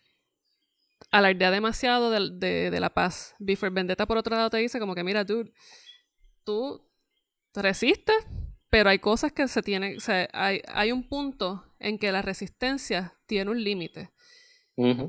[1.10, 3.34] alardea demasiado de, de- de la paz.
[3.40, 5.52] Before Vendetta, por otro lado, te dice como que, mira, dude,
[6.44, 6.86] tú
[7.54, 8.16] resistes,
[8.70, 12.22] pero hay cosas que se tienen, o sea, hay, hay un punto en que la
[12.22, 14.10] resistencia tiene un límite.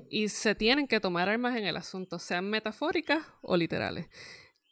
[0.10, 4.10] Y se tienen que tomar armas en el asunto, sean metafóricas o literales.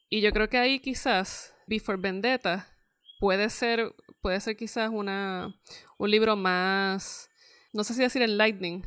[0.09, 2.67] Y yo creo que ahí quizás Before Vendetta
[3.21, 5.55] puede ser, puede ser quizás una,
[5.97, 7.29] un libro más,
[7.71, 8.85] no sé si decir enlightening,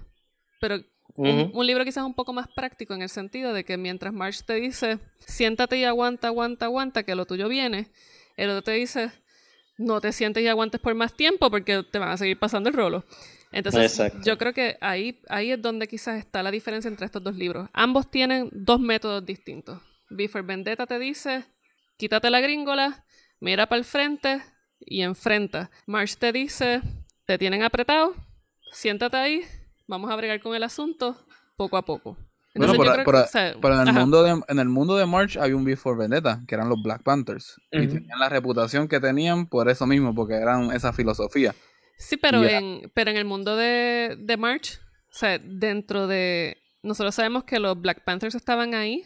[0.60, 0.84] pero
[1.16, 4.54] un libro quizás un poco más práctico en el sentido de que mientras March te
[4.54, 7.90] dice, siéntate y aguanta, aguanta, aguanta, que lo tuyo viene,
[8.36, 9.12] el otro te dice,
[9.78, 12.74] no te sientes y aguantes por más tiempo porque te van a seguir pasando el
[12.74, 13.04] rolo.
[13.50, 14.18] Entonces, Exacto.
[14.24, 17.68] yo creo que ahí, ahí es donde quizás está la diferencia entre estos dos libros.
[17.72, 19.80] Ambos tienen dos métodos distintos.
[20.08, 21.44] Before Vendetta te dice,
[21.96, 23.04] quítate la gringola,
[23.40, 24.42] mira para el frente
[24.80, 25.70] y enfrenta.
[25.87, 26.80] March te dice,
[27.26, 28.14] te tienen apretado,
[28.72, 29.42] siéntate ahí,
[29.87, 32.16] vamos a bregar con el asunto poco a poco.
[32.54, 34.96] Bueno, Entonces, creo por- que, o sea, Pero en el, mundo de, en el mundo
[34.96, 37.56] de March había un Before Vendetta, que eran los Black Panthers.
[37.70, 41.54] Y tenían la reputación que tenían por eso mismo, porque eran esa filosofía.
[41.96, 46.58] Sí, pero, en, pero en el mundo de, de March, o sea, dentro de...
[46.82, 49.04] Nosotros sabemos que los Black Panthers estaban ahí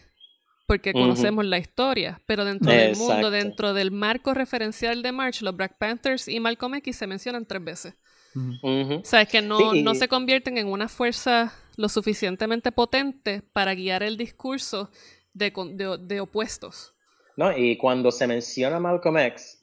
[0.67, 5.55] porque conocemos la historia, pero dentro del mundo, dentro del marco referencial de March, los
[5.57, 7.95] Black Panthers y Malcolm X se mencionan tres veces.
[8.35, 8.95] Ujú.
[8.95, 13.43] O sea, es que no, Sí, no se convierten en una fuerza lo suficientemente potente
[13.53, 14.91] para guiar el discurso
[15.33, 16.95] de, de- de opuestos.
[17.37, 19.63] No, y cuando se menciona Malcolm X,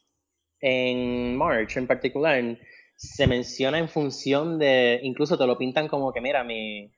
[0.60, 2.42] en March en particular,
[2.96, 6.92] se menciona en función de, incluso te lo pintan como que, mira, mi,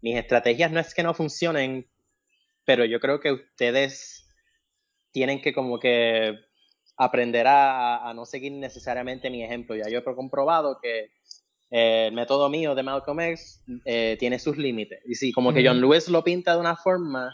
[0.00, 1.86] mis estrategias no es que no funcionen,
[2.64, 4.26] pero yo creo que ustedes
[5.12, 6.34] tienen que como que
[6.96, 9.76] aprender a, a no seguir necesariamente mi ejemplo.
[9.76, 11.10] Ya yo he comprobado que
[11.76, 15.00] el método mío de Malcolm X eh, tiene sus límites.
[15.06, 15.66] Y sí, como que.
[15.66, 17.32] John Lewis lo pinta de una forma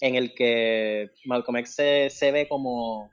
[0.00, 3.10] en el que Malcolm X se, se ve como,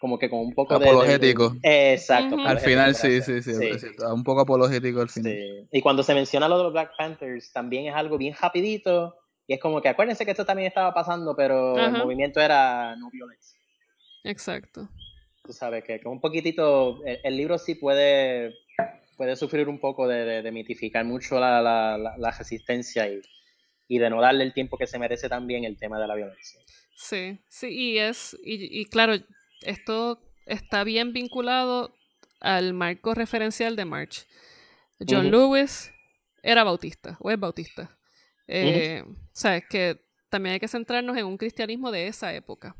[0.00, 0.90] como que con un poco de- de...
[0.90, 1.50] Apologético.
[1.62, 2.34] de- exacto.
[2.36, 5.32] Al apologético, final, sí, sí, sí, Un poco apologético al final.
[5.32, 5.68] Sí.
[5.72, 9.54] Y cuando se menciona lo de los Black Panthers, también es algo bien rapidito Y
[9.54, 13.58] es como que acuérdense que esto también estaba pasando, pero el movimiento era no violencia.
[14.24, 14.88] Exacto.
[15.44, 18.52] Tú sabes que, que un poquitito, el, el libro sí puede,
[19.18, 23.20] puede sufrir un poco de, de- de mitificar mucho la, la- la- la resistencia y,
[23.88, 26.58] y de no darle el tiempo que se merece también el tema de la violencia.
[26.96, 29.14] Sí, sí, y es, y, y claro,
[29.62, 31.94] esto está bien vinculado
[32.40, 34.26] al marco referencial de March.
[35.06, 35.30] John.
[35.30, 35.92] Lewis
[36.42, 37.96] era bautista, o es bautista.
[38.46, 40.00] Eh, Sabes que
[40.30, 42.74] también hay que centrarnos en un cristianismo de esa época.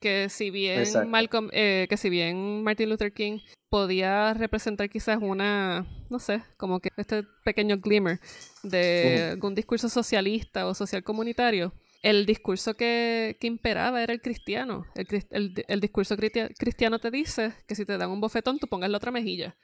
[0.00, 0.84] Que si bien.
[1.08, 3.38] Malcolm, eh, que si bien Martin Luther King
[3.74, 8.20] podía representar quizás una, no sé, como que este pequeño glimmer
[8.62, 14.86] de algún discurso socialista o social comunitario, el discurso que, que imperaba era el cristiano.
[14.94, 18.90] El, el- el discurso cristiano te dice que si te dan un bofetón, tú pongas
[18.90, 19.56] la otra mejilla.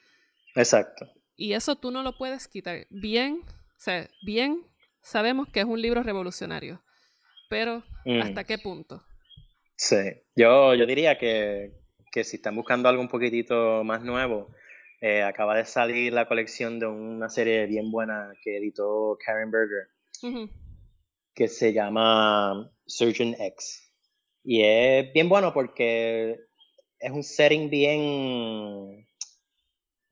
[0.57, 1.07] Exacto.
[1.37, 2.89] Y eso tú no lo puedes quitar.
[2.91, 4.67] Bien, o sea, bien
[5.03, 6.83] sabemos que es un libro revolucionario,
[7.49, 8.23] pero Mm.
[8.23, 9.05] ¿hasta qué punto?
[9.77, 10.03] Sí,
[10.35, 11.71] yo, yo diría que,
[12.11, 14.51] que si están buscando algo un poquitito más nuevo,
[15.01, 19.89] eh, acaba de salir la colección de una serie bien buena que editó Karen Berger,
[21.35, 23.95] que se llama Surgeon X.
[24.45, 26.37] Y es bien bueno porque
[26.99, 29.07] es un setting bien,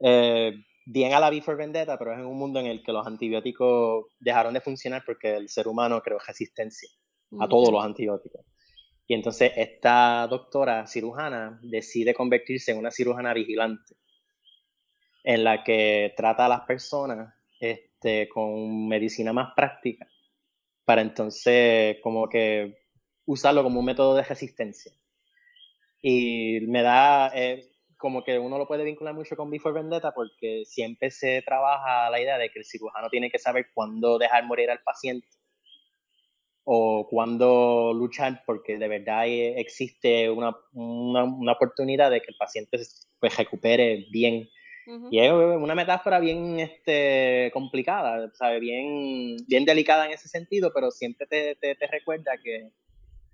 [0.01, 0.53] eh,
[0.87, 3.07] bien a la V for Vendetta, pero es en un mundo en el que los
[3.07, 6.89] antibióticos dejaron de funcionar porque el ser humano creó resistencia
[7.33, 7.49] a ujú.
[7.49, 8.43] todos los antibióticos.
[9.09, 13.97] Y entonces esta doctora cirujana decide convertirse en una cirujana vigilante,
[15.25, 20.07] en la que trata a las personas este, con medicina más práctica,
[20.85, 22.83] para entonces como que
[23.25, 24.93] usarlo como un método de resistencia.
[26.03, 30.65] Y me da, eh, como que uno lo puede vincular mucho con Before Vendetta porque
[30.67, 34.71] siempre se trabaja la idea de que el cirujano tiene que saber cuándo dejar morir
[34.71, 35.27] al paciente
[36.71, 42.37] o cuándo luchar porque de verdad eh, existe una, una, una oportunidad de que el
[42.37, 42.79] paciente
[43.19, 44.51] pues recupere bien.
[44.87, 45.09] Ujú.
[45.11, 48.61] Y es una metáfora bien este, complicada, ¿sabe?
[48.61, 52.71] Bien, bien delicada en ese sentido, pero siempre te, te, te recuerda que,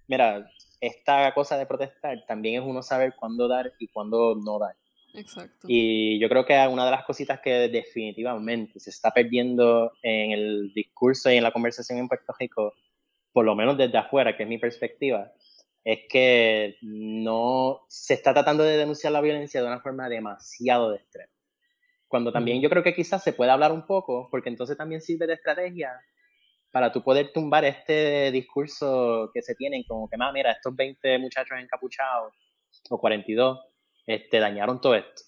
[0.07, 0.49] mira,
[0.81, 4.77] esta cosa de protestar también es uno saber cuándo dar y cuándo no dar.
[5.13, 5.67] Exacto.
[5.69, 10.73] Y yo creo que una de las cositas que definitivamente se está perdiendo en el
[10.73, 12.75] discurso y en la conversación en Puerto Rico,
[13.35, 15.33] por lo menos desde afuera, que es mi perspectiva,
[15.83, 20.99] es que no se está tratando de denunciar la violencia de una forma demasiado de
[20.99, 21.33] extrema.
[22.07, 25.27] Cuando también yo creo que quizás se puede hablar un poco, porque entonces también sirve
[25.27, 26.01] de estrategia
[26.71, 31.19] para tú poder tumbar este discurso que se tienen, como que, más mira, estos 20
[31.19, 32.33] muchachos encapuchados,
[32.89, 33.59] o 42,
[34.07, 35.23] este, dañaron todo esto.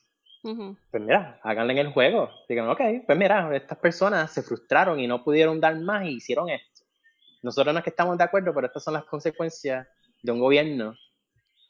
[0.93, 2.31] Pues mira, háganle en el juego.
[2.49, 6.49] Digan, ok, pues mira, estas personas se frustraron y no pudieron dar más y hicieron
[6.51, 6.76] esto.
[7.43, 9.87] Nosotros no es que estamos de acuerdo, pero estas son las consecuencias
[10.23, 10.95] de un gobierno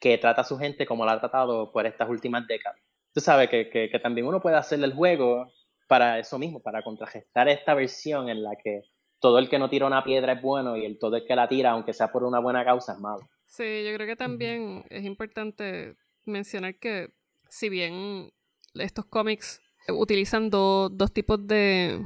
[0.01, 2.79] que trata a su gente como la ha tratado por estas últimas décadas.
[3.13, 5.51] Tú sabes que, que, que también uno puede hacerle el juego
[5.89, 8.83] para eso mismo, para contrarrestar esta versión en la que
[9.21, 11.49] todo el que no tira una piedra es bueno y el todo el que la
[11.49, 13.29] tira, aunque sea por una buena causa, es malo.
[13.47, 17.13] Sí, yo creo que también es importante mencionar que
[17.49, 18.31] si bien
[18.75, 22.05] estos cómics utilizan do- dos tipos de,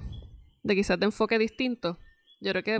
[0.62, 1.96] de quizás de enfoque distintos,
[2.40, 2.78] yo creo que.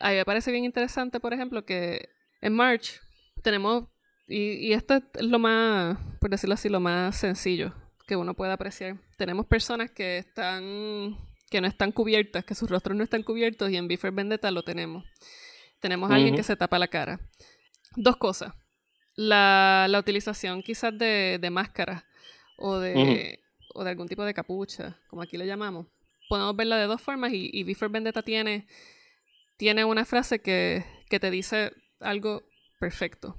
[0.00, 2.08] A mí me parece bien interesante, por ejemplo, que
[2.40, 3.00] en March
[3.42, 3.84] tenemos,
[4.26, 7.74] y, y esto es lo más, por decirlo así, lo más sencillo
[8.06, 8.96] que uno puede apreciar.
[9.16, 11.16] Tenemos personas que están,
[11.50, 14.62] que no están cubiertas, que sus rostros no están cubiertos, y en Before Vendetta lo
[14.62, 15.04] tenemos.
[15.80, 17.20] Tenemos a alguien que se tapa la cara.
[17.96, 18.54] Dos cosas.
[19.14, 22.04] La, la utilización quizás de, de máscaras
[22.56, 23.40] o de,
[23.74, 25.86] o de algún tipo de capucha, como aquí le llamamos.
[26.28, 28.66] Podemos verla de dos formas y, y Before Vendetta tiene,
[29.58, 32.42] tiene una frase que, que te dice algo
[32.80, 33.36] perfecto.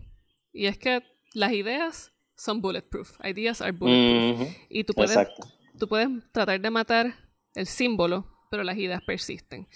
[0.54, 1.02] Y es que
[1.34, 3.18] las ideas son bulletproof.
[3.24, 4.50] Ideas are bulletproof.
[4.70, 5.48] Y tú puedes, Exacto.
[5.80, 7.16] tú puedes tratar de matar
[7.56, 9.68] el símbolo, pero las ideas persisten.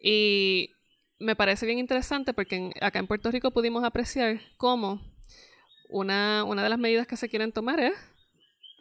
[0.00, 0.70] Y
[1.18, 5.00] me parece bien interesante porque en- acá en Puerto Rico pudimos apreciar cómo
[5.88, 7.94] una, una de las medidas que se quieren tomar es,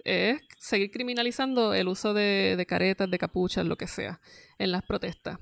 [0.05, 4.19] es seguir criminalizando el uso de, de caretas, de capuchas, lo que sea,
[4.57, 5.37] en las protestas.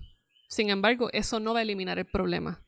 [0.51, 2.61] Sin embargo, eso no va a eliminar el problema,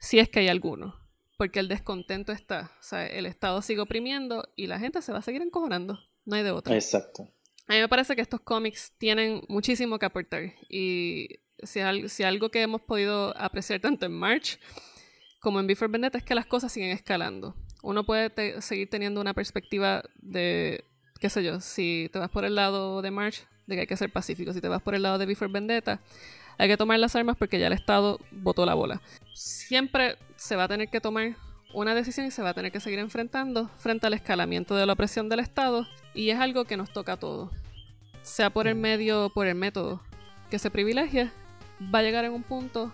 [0.00, 0.96] si es que hay alguno,
[1.38, 2.72] porque el descontento está.
[2.80, 6.00] O sea, el Estado sigue oprimiendo y la gente se va a seguir encojonando.
[6.24, 6.74] No hay de otra.
[6.74, 7.28] Exacto.
[7.68, 10.52] A mí me parece que estos cómics tienen muchísimo que aportar.
[10.68, 11.28] Y
[11.62, 14.58] si, al- si algo que hemos podido apreciar tanto en March
[15.38, 17.54] como en Before Vendetta es que las cosas siguen escalando.
[17.84, 20.82] Uno puede te- seguir teniendo una perspectiva de,
[21.20, 23.96] qué sé yo, si te vas por el lado de March, de que hay que
[23.96, 24.52] ser pacífico.
[24.52, 26.00] Si te vas por el lado de Before Vendetta,
[26.60, 29.00] hay que tomar las armas porque ya el Estado votó la bola.
[29.32, 31.34] Siempre se va a tener que tomar
[31.72, 34.92] una decisión y se va a tener que seguir enfrentando frente al escalamiento de la
[34.92, 37.50] opresión del Estado y es algo que nos toca a todos.
[38.20, 40.02] Sea por el medio o por el método
[40.50, 41.30] que se privilegie,
[41.82, 42.92] va a llegar en un punto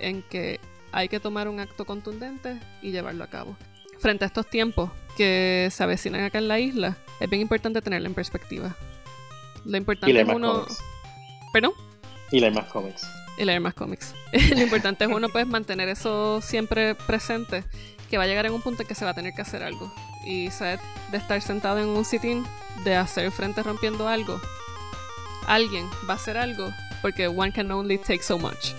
[0.00, 0.58] en que
[0.90, 3.56] hay que tomar un acto contundente y llevarlo a cabo.
[4.00, 8.08] Frente a estos tiempos que se avecinan acá en la isla, es bien importante tenerlo
[8.08, 8.74] en perspectiva.
[9.64, 10.66] Lo importante es uno...
[11.52, 11.74] ¿Perdón?
[12.30, 13.06] Y leer más cómics.
[13.36, 14.14] Y leer más cómics.
[14.50, 17.64] Lo importante es uno pues mantener eso siempre presente,
[18.10, 19.62] que va a llegar en un punto en que se va a tener que hacer
[19.62, 19.92] algo.
[20.26, 20.78] Y saber
[21.10, 22.44] de estar sentado en un sitting,
[22.84, 24.40] de hacer frente rompiendo algo,
[25.46, 26.70] alguien va a hacer algo,
[27.02, 28.72] porque one can only take so much.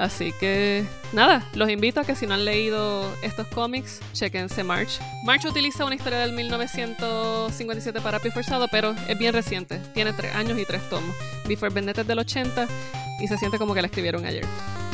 [0.00, 4.98] Así que nada, los invito a que si no han leído estos cómics, chequense March.
[5.24, 9.78] March utiliza una historia del 1957 para Pie Forzado, pero es bien reciente.
[9.92, 11.14] Tiene tres años y tres tomos.
[11.46, 12.66] Before Vendetta es del 80
[13.20, 14.46] y se siente como que la escribieron ayer.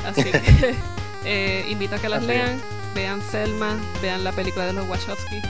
[0.04, 0.74] Así que
[1.24, 2.60] eh, invito a que las lean,
[2.92, 5.40] vean Selma, vean la película de los Wachowski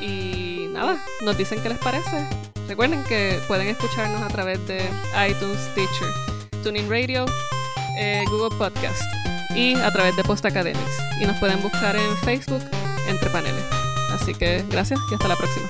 [0.00, 2.26] y nada, nos dicen qué les parece.
[2.66, 4.78] Recuerden que pueden escucharnos a través de
[5.28, 6.08] iTunes, Teacher,
[6.62, 7.26] Tuning Radio
[7.96, 9.02] eh, Google Podcast
[9.54, 10.98] y a través de Post Academics.
[11.20, 12.62] Y nos pueden buscar en Facebook
[13.08, 13.64] entre paneles.
[14.12, 15.66] Así que gracias y hasta la próxima.